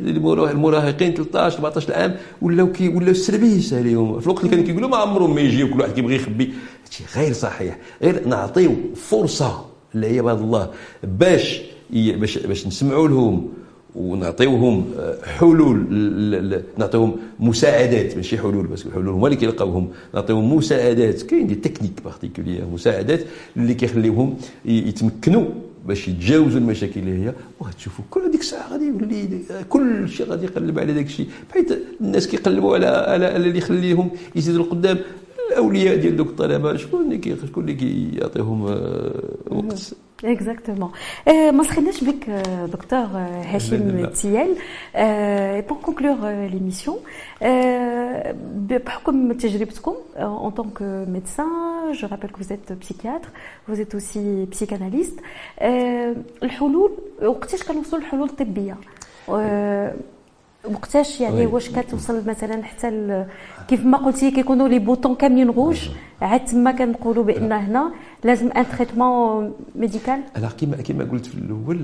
المراهقين 0.51 1.13
13 1.13 1.55
14 1.57 1.93
عام 1.93 2.15
ولاو 2.41 2.71
كي 2.71 2.87
ولاو 2.89 3.11
السربيس 3.11 3.73
عليهم. 3.73 4.19
في 4.19 4.25
الوقت 4.27 4.39
اللي 4.39 4.51
كانوا 4.51 4.65
كيقولوا 4.65 4.89
ما 4.89 4.97
عمرهم 4.97 5.35
ما 5.35 5.41
يجي 5.41 5.65
كل 5.65 5.79
واحد 5.81 5.91
كيبغي 5.93 6.15
يخبي. 6.15 6.53
هادشي 6.85 7.03
غير 7.15 7.33
صحيح 7.33 7.77
غير 8.01 8.27
نعطيو 8.27 8.75
فرصة 8.95 9.65
لعباد 9.93 10.41
الله 10.41 10.69
باش 11.03 11.61
باش 11.91 12.37
باش 12.37 12.67
نسمعوا 12.67 13.07
لهم 13.07 13.49
ونعطيوهم 13.95 14.85
آه، 14.99 15.25
حلول 15.25 15.77
نعطيوهم 16.77 17.15
مساعدات 17.39 18.15
ماشي 18.15 18.37
حلول 18.37 18.67
بس 18.67 18.85
الحلول 18.85 19.09
هما 19.09 19.27
اللي 19.27 19.37
كيلقاوهم. 19.37 19.89
نعطيوهم 20.13 20.55
مساعدات 20.55 21.21
كاين 21.21 21.47
des 21.47 21.55
techniques 21.55 22.01
particulières 22.03 22.65
مساعدات 22.73 23.19
اللي 23.57 23.73
كيخليوهم 23.73 24.37
يتمكنوا 24.65 25.45
باش 25.87 26.07
يتجاوزوا 26.07 26.59
المشاكل 26.59 26.99
اللي 26.99 27.25
هي. 27.25 27.33
وغتشوفوا 27.59 28.05
كل 28.09 28.21
هذيك 28.21 28.39
الساعة 28.41 28.71
غادي 28.71 28.85
يولي 28.85 29.39
كل 29.69 30.09
شيء 30.09 30.25
غادي 30.25 30.45
يقلب 30.45 30.79
على 30.79 30.93
داك 30.93 31.05
الشيء 31.05 31.27
بحيث 31.49 31.73
الناس 32.01 32.27
كيقلبوا 32.27 32.75
على 32.75 32.85
على 32.87 33.35
اللي 33.35 33.57
يخليهم 33.57 34.09
يزيدوا 34.35 34.63
القدام. 34.63 34.97
الأولياء 35.51 35.95
ديال 35.95 36.17
دوك 36.17 36.27
الطلبة 36.27 36.77
شكون 36.77 37.11
اللي 37.11 37.37
شكون 37.47 37.69
اللي 37.69 37.73
كيعطيهم 37.73 38.67
آه، 38.67 39.11
وقت؟ 39.51 39.95
exactement 40.23 40.91
ما 41.27 41.63
سخناش 41.63 42.03
بك 42.03 42.29
دكتور 42.73 43.05
هاشم 43.45 44.05
تيال 44.05 44.55
pour 45.67 45.77
conclure 45.77 46.31
l'émission 46.31 46.97
بحكم 48.69 49.33
تجربتكم 49.33 49.93
en 50.17 50.51
tant 50.51 50.69
que 50.79 51.05
médecin 51.05 51.49
je 51.93 52.05
rappelle 52.05 52.31
que 52.31 52.37
vous 52.43 52.53
êtes 52.53 52.73
psychiatre 52.79 53.29
vous 53.67 53.81
êtes 53.81 53.95
aussi 53.95 54.47
psychanalyste. 54.51 55.19
الحلول 56.43 56.91
وقتاش 57.21 57.63
كنوصلوا 57.63 58.01
للحلول 58.01 58.29
الطبيه 58.29 58.77
وقتاش 60.71 61.21
يعني 61.21 61.45
واش 61.45 61.69
كتوصل 61.69 62.27
مثلا 62.27 62.63
حتى 62.63 63.25
كيف 63.67 63.85
ما 63.85 63.97
قلتي 63.97 64.31
كيكونوا 64.31 64.67
les 64.67 64.79
boutons 64.79 65.15
كاملين 65.15 65.49
rouges 65.49 65.89
عاد 66.21 66.45
تما 66.45 66.71
كنقولوا 66.71 67.23
بأن 67.23 67.51
هنا 67.51 67.91
لازم 68.23 68.51
un 68.51 68.65
traitement 68.69 69.53
médical 69.75 70.19
أنا 70.37 70.49
كيما 70.49 70.77
كيما 70.77 71.03
قلت 71.03 71.25
في 71.25 71.35
الأول 71.35 71.77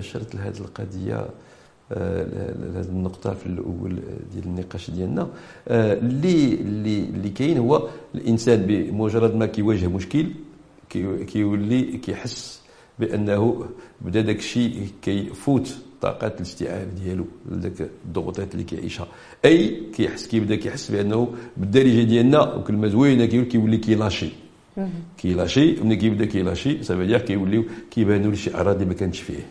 شرت 0.00 0.34
لهذه 0.34 0.58
القضية 0.58 1.26
هذه 2.76 2.88
النقطه 2.88 3.34
في 3.34 3.46
الأول 3.46 3.98
ديال 4.32 4.44
النقاش 4.44 4.90
ديالنا. 4.90 5.28
اللي 5.68 6.54
اللي 6.54 7.04
اللي 7.04 7.28
كاين 7.28 7.58
هو 7.58 7.88
الإنسان 8.14 8.62
بمجرد 8.66 9.34
ما 9.34 9.46
كيواجه 9.46 9.86
مشكل 9.88 10.26
كيولي 11.26 11.82
كيحس 11.82 12.60
بأنه 12.98 13.64
بدا 14.00 14.20
داك 14.20 14.36
الشيء 14.38 14.88
كيفوت. 15.02 15.76
طاقات 16.02 16.36
الاستيعاب 16.36 16.88
ديالو 17.04 17.24
لذاك 17.50 17.88
الضغوطات 18.06 18.52
اللي 18.54 18.64
كيعيشها. 18.64 19.06
أي 19.44 19.82
كيحس 19.94 20.26
كيبدا 20.26 20.56
كيحس 20.56 20.90
بأنه 20.90 21.28
بالدارجه 21.56 22.02
ديالنا 22.02 22.54
وكلمة 22.54 22.88
زوينة 22.88 23.24
كيقول 23.26 23.46
كيولي 23.46 23.76
كيلاشي. 23.76 24.28
كيلاشي. 25.18 25.80
ملي 25.82 25.96
كيبدا 25.96 26.24
كيلاشي 26.24 26.82
ça 26.82 26.89
veut 26.89 27.04
dire 27.04 27.20
كيوليو 27.20 27.64
كيبانوا 27.90 28.34
شي 28.34 28.54
أعراض 28.54 28.74
اللي 28.74 28.86
ما 28.86 28.94
كانش 28.94 29.20
فيه. 29.20 29.46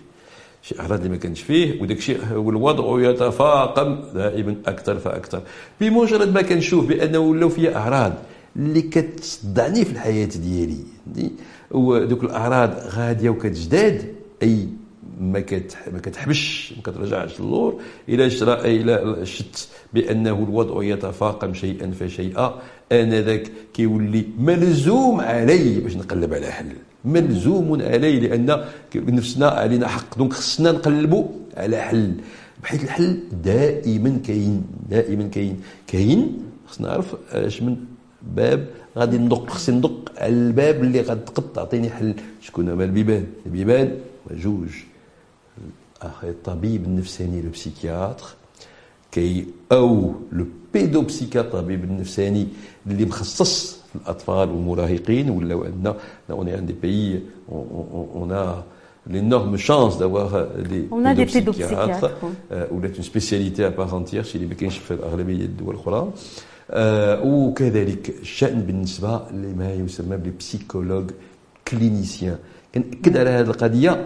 شي 0.62 0.80
أعراض 0.80 1.00
اللي 1.00 1.10
ما 1.10 1.18
كانش 1.18 1.42
فيه 1.42 1.82
وداك 1.82 1.98
الشيء 1.98 2.34
والوضع 2.34 3.10
يتفاقم 3.10 3.98
دائما 4.14 4.56
أكثر 4.66 5.00
فأكثر. 5.00 5.42
بمجرد 5.82 6.34
ما 6.34 6.42
كنشوف 6.42 6.86
بأنه 6.88 7.20
ولاو 7.20 7.50
فيا 7.50 7.76
أعراض 7.78 8.14
اللي 8.56 8.82
كتصدعني 8.82 9.86
في 9.86 9.92
الحياة 9.92 10.26
ديالي 10.26 10.84
ودوك 11.72 12.24
الأعراض 12.24 12.74
غادية 12.88 13.30
وكتجداد 13.30 14.06
أي 14.44 14.68
ما 15.22 15.44
ما 15.94 16.00
كتحبش 16.00 16.74
ما 16.78 16.82
كترجعش 16.84 17.42
للور. 17.42 17.82
إلى 18.10 18.26
إلى 18.82 19.26
شت 19.26 19.70
بأنه 19.94 20.38
الوضع 20.50 20.84
يتفاقم 20.84 21.54
شيئا 21.54 21.92
فشيئا. 21.92 22.62
انذاك 22.92 23.52
كيولي 23.74 24.26
ملزوم 24.40 25.22
علي 25.22 25.80
باش 25.80 25.96
نقلب 25.96 26.34
على 26.34 26.52
حل. 26.52 26.72
ملزوم 27.06 27.82
علي 27.82 28.19
لأن 28.19 28.65
نفسنا 28.96 29.48
علينا 29.48 29.88
حق. 29.88 30.17
دونك 30.17 30.34
خصنا 30.34 30.72
نقلبوا 30.72 31.26
على 31.58 31.78
حل. 31.78 32.13
بحيث 32.63 32.84
الحل 32.84 33.19
دائما 33.44 34.19
كاين 34.26 34.63
دائما 34.90 35.28
كاين. 35.28 35.62
كاين 35.88 36.40
خصنا 36.67 36.88
نعرف 36.88 37.15
اش 37.32 37.62
من 37.62 37.76
باب 38.22 38.67
غادي 38.98 39.17
ندق. 39.17 39.50
خصني 39.50 39.78
ندق 39.78 40.12
على 40.17 40.34
الباب 40.34 40.84
اللي 40.84 41.02
غادي 41.02 41.22
تقد 41.26 41.54
تعطيني 41.54 41.90
حل. 41.90 42.13
شكون 42.42 42.69
هما 42.69 42.84
البيبان 42.84 43.26
البيبان 43.46 43.98
جوج. 44.32 44.69
الطبيب 46.23 46.83
النفساني 46.85 47.41
le 47.42 47.50
psychiatre 47.50 48.25
qui 49.12 49.46
ou 49.71 50.13
le 50.32 50.46
pédopsychiatre 50.73 51.48
الطبيب 51.60 51.83
النفساني 51.83 52.47
اللي 52.87 53.06
مخصص 53.06 53.79
الاطفال 53.95 54.49
والمراهقين 54.49 55.29
ولا 55.29 55.56
عندنا 55.65 55.95
on 56.32 56.48
un 56.48 56.65
des 56.65 56.73
pays 56.82 57.21
on 57.52 58.32
a 58.32 58.63
l'énorme 59.10 59.58
chance 59.58 59.93
d'avoir 60.02 60.29
des 60.71 60.83
a 61.10 61.13
des 61.19 61.25
pédopsychiatres. 61.25 62.06
ولات 62.71 62.97
une 62.97 63.04
spécialité 63.04 63.63
à 63.65 63.71
part 63.71 63.93
entière 63.95 64.35
اللي 64.35 64.45
ما 64.47 64.54
كاينش 64.54 64.77
في 64.77 64.93
اغلبيه 64.93 65.45
الدول 65.45 65.75
الاخرى 65.75 66.12
وكذلك 67.25 68.13
الشأن 68.21 68.62
بالنسبة 68.62 69.21
لما 69.33 69.73
يسمى 69.73 70.17
psychologue 70.40 71.12
clinicien 71.67 72.38
كنأكد 72.75 73.17
على 73.17 73.29
هذه 73.29 73.45
القضية 73.47 74.06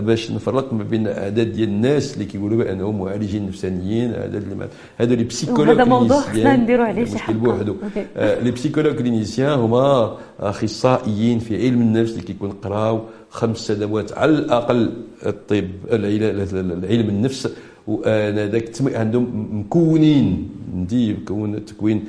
باش 0.00 0.30
نفرق 0.30 0.72
ما 0.72 0.84
بين 0.84 1.06
اعداد 1.06 1.52
ديال 1.52 1.68
الناس 1.68 2.14
اللي 2.14 2.24
كيقولوا 2.24 2.58
بأنهم 2.58 2.98
معالجين 3.00 3.46
نفسانيين 3.46 4.14
اعداد 4.14 4.42
اللي 4.42 4.68
هذا 4.98 5.14
les 5.14 5.24
psychologues 5.24 5.76
هذا 5.76 5.84
موضوع 5.84 6.20
خصنا 6.20 6.56
نديروا 6.56 6.84
عليه 6.84 7.04
شي 7.04 7.18
حلقة. 7.18 7.38
بوحدو 7.38 7.76
les 8.16 8.50
psychologues 8.50 8.94
cliniciens 8.94 9.58
هما 9.58 10.16
أخصائيين 10.40 11.38
في 11.38 11.62
علم 11.62 11.80
النفس 11.80 12.12
اللي 12.12 12.22
كيكون 12.22 12.50
قراو 12.50 13.00
خمس 13.30 13.58
سنوات 13.58 14.12
على 14.12 14.30
الأقل 14.30 14.92
الطب 15.26 15.68
علم 15.90 17.08
النفس 17.08 17.48
وأنا 17.86 18.46
ذاك 18.46 18.70
عندهم 18.80 19.48
مكونين 19.60 20.48
ندي 20.76 21.12
مكون 21.12 21.64
تكوين 21.64 22.04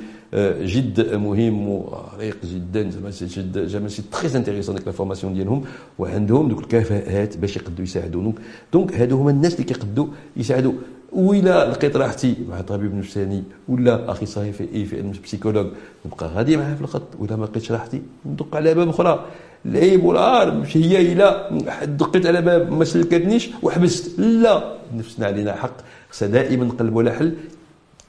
جد 0.62 1.14
مهم 1.14 1.68
ودقيق 1.68 2.36
جدا 2.44 2.90
زعما 2.90 3.10
جد 3.10 3.66
زعما 3.66 3.88
c'est 3.88 4.02
très 4.12 4.38
intéressant 4.38 4.74
ديك 4.74 4.86
la 4.86 4.92
formation 4.92 5.34
ديالهم 5.34 5.64
وعندهم 5.98 6.48
دوك 6.48 6.60
الكفاءات 6.60 7.36
باش 7.36 7.56
يقدروا 7.56 7.82
يساعدوا 7.82 8.32
donc 8.72 8.94
هادو 8.94 9.16
هما 9.16 9.30
الناس 9.30 9.52
اللي 9.54 9.64
كيقدروا 9.64 10.06
يساعدوا 10.36 10.72
وإلا 11.12 11.70
لقيت 11.70 11.96
راحتي 11.96 12.34
مع 12.50 12.60
طبيب 12.60 12.94
نفساني 12.94 13.42
ولا 13.68 14.10
اخصائي 14.10 14.52
في 14.52 14.84
في 14.86 14.96
علم 14.96 15.12
بسيكولوج 15.24 15.66
نبقى 16.06 16.26
غادي 16.28 16.56
معاه 16.56 16.74
في 16.74 16.80
الخط 16.80 17.02
ولا 17.18 17.36
ما 17.36 17.44
لقيتش 17.44 17.72
راحتي 17.72 18.02
ندق 18.26 18.56
على 18.56 18.74
باب 18.74 18.88
أخرى 18.88 19.24
العيب 19.66 20.04
والعار 20.04 20.54
مش 20.54 20.76
هي 20.76 21.12
إلى 21.12 21.50
دقيت 21.84 22.26
على 22.26 22.42
باب 22.42 22.72
ما 22.72 22.84
سلكتنيش 22.84 23.50
وحبست 23.62 24.18
لا 24.20 24.72
نفسنا 24.96 25.26
علينا 25.26 25.52
حق 25.52 25.76
خصها 26.10 26.28
دائما 26.28 26.64
نقلبوا 26.64 27.02
على 27.02 27.12
حل 27.12 27.32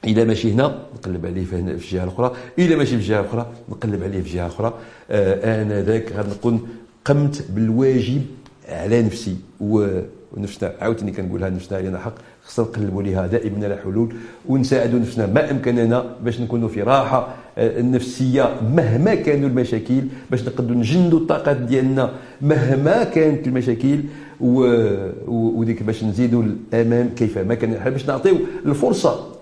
الا 0.04 0.24
ماشي 0.24 0.52
هنا 0.52 0.78
نقلب 0.94 1.26
عليه 1.26 1.44
في 1.44 1.56
الجهة 1.56 2.04
الأخرى. 2.04 2.32
الا 2.58 2.76
ماشي 2.76 2.90
في 2.90 2.96
الجهة 2.96 3.20
الأخرى 3.20 3.46
نقلب 3.68 4.02
عليه 4.02 4.22
في 4.22 4.34
جهه 4.34 4.46
أخرى 4.46 4.74
آه 5.10 5.62
أنا 5.62 5.82
ذاك 5.82 6.12
غنكون 6.12 6.68
قمت 7.04 7.44
بالواجب 7.50 8.22
على 8.68 9.02
نفسي. 9.02 9.36
ونفسنا 9.60 10.72
عاوتاني 10.80 11.12
كنقولها 11.12 11.50
نفسنا 11.50 11.78
علينا 11.78 11.98
حق 11.98 12.14
خصنا 12.44 12.66
نقلبوا 12.66 13.02
لها 13.02 13.26
دائما 13.26 13.64
على 13.64 13.76
حلول. 13.76 14.14
ونساعدوا 14.48 14.98
نفسنا 14.98 15.26
ما 15.26 15.50
أمكننا 15.50 16.16
باش 16.24 16.40
نكونوا 16.40 16.68
في 16.68 16.82
راحة 16.82 17.34
آه، 17.58 17.80
النفسيه 17.80 18.60
مهما 18.76 19.14
كانوا 19.14 19.48
المشاكل 19.48 20.02
باش 20.30 20.42
نقدروا 20.42 20.76
نجندوا 20.76 21.18
الطاقات 21.18 21.56
ديالنا 21.56 22.12
مهما 22.42 23.04
كانت 23.04 23.46
المشاكل. 23.46 24.00
وديك 24.40 25.82
باش 25.82 26.04
نزيدوا 26.04 26.42
الأمام 26.42 27.10
كيف 27.16 27.38
ما 27.38 27.54
كان 27.54 27.90
باش 27.90 28.06
نعطيو 28.06 28.36
الفرصة 28.66 29.37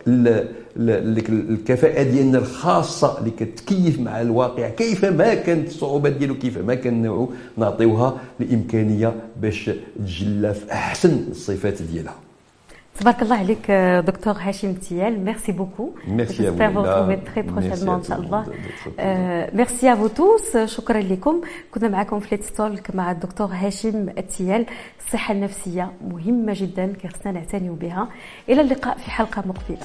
الكفاءة 0.76 2.02
ديالنا 2.02 2.38
الخاصة 2.38 3.18
اللي 3.18 3.30
كتكيف 3.30 4.00
مع 4.00 4.20
الواقع. 4.20 4.68
كيف 4.68 5.04
ما 5.04 5.34
كانت 5.34 5.68
الصعوبات 5.68 6.12
ديالو 6.12 6.38
كيف 6.38 6.58
ما 6.58 6.74
كان 6.74 7.28
نعطيوها 7.56 8.20
الامكانيه 8.40 9.14
باش 9.42 9.70
تجلى 9.98 10.54
في 10.54 10.72
أحسن 10.72 11.24
الصفات 11.30 11.82
ديالها. 11.82 12.14
تبارك 13.00 13.22
الله 13.22 13.36
عليك 13.36 13.70
دكتور 14.06 14.34
هاشم 14.38 14.72
تيال. 14.72 15.24
merci 15.24 15.52
beaucoup 15.52 15.90
merci 16.08 16.48
à 16.48 16.52
vous. 16.52 16.82
retrouver 16.82 17.18
très 17.28 17.42
prochainement 17.42 17.88
ان 17.88 18.02
شاء 18.02 18.20
الله 18.20 18.46
merci 19.54 19.92
à 19.92 20.08
tous 20.08 20.56
شكرا 20.56 21.00
لكم 21.00 21.40
كنا 21.70 21.88
معكم 21.88 22.20
في 22.20 22.28
Let's 22.36 22.50
Talk 22.50 22.60
مع 22.94 23.10
الدكتور 23.10 23.46
هاشم 23.46 24.08
تيال 24.08 24.66
الصحه 25.06 25.34
النفسيه 25.34 25.92
مهمه 26.10 26.52
جدا 26.56 26.92
كي 26.92 27.08
خصنا 27.08 27.32
نعتنيو 27.32 27.74
بها 27.74 28.08
إلى 28.48 28.60
اللقاء 28.60 28.96
في 28.96 29.10
حلقه 29.10 29.42
مقبله 29.46 29.78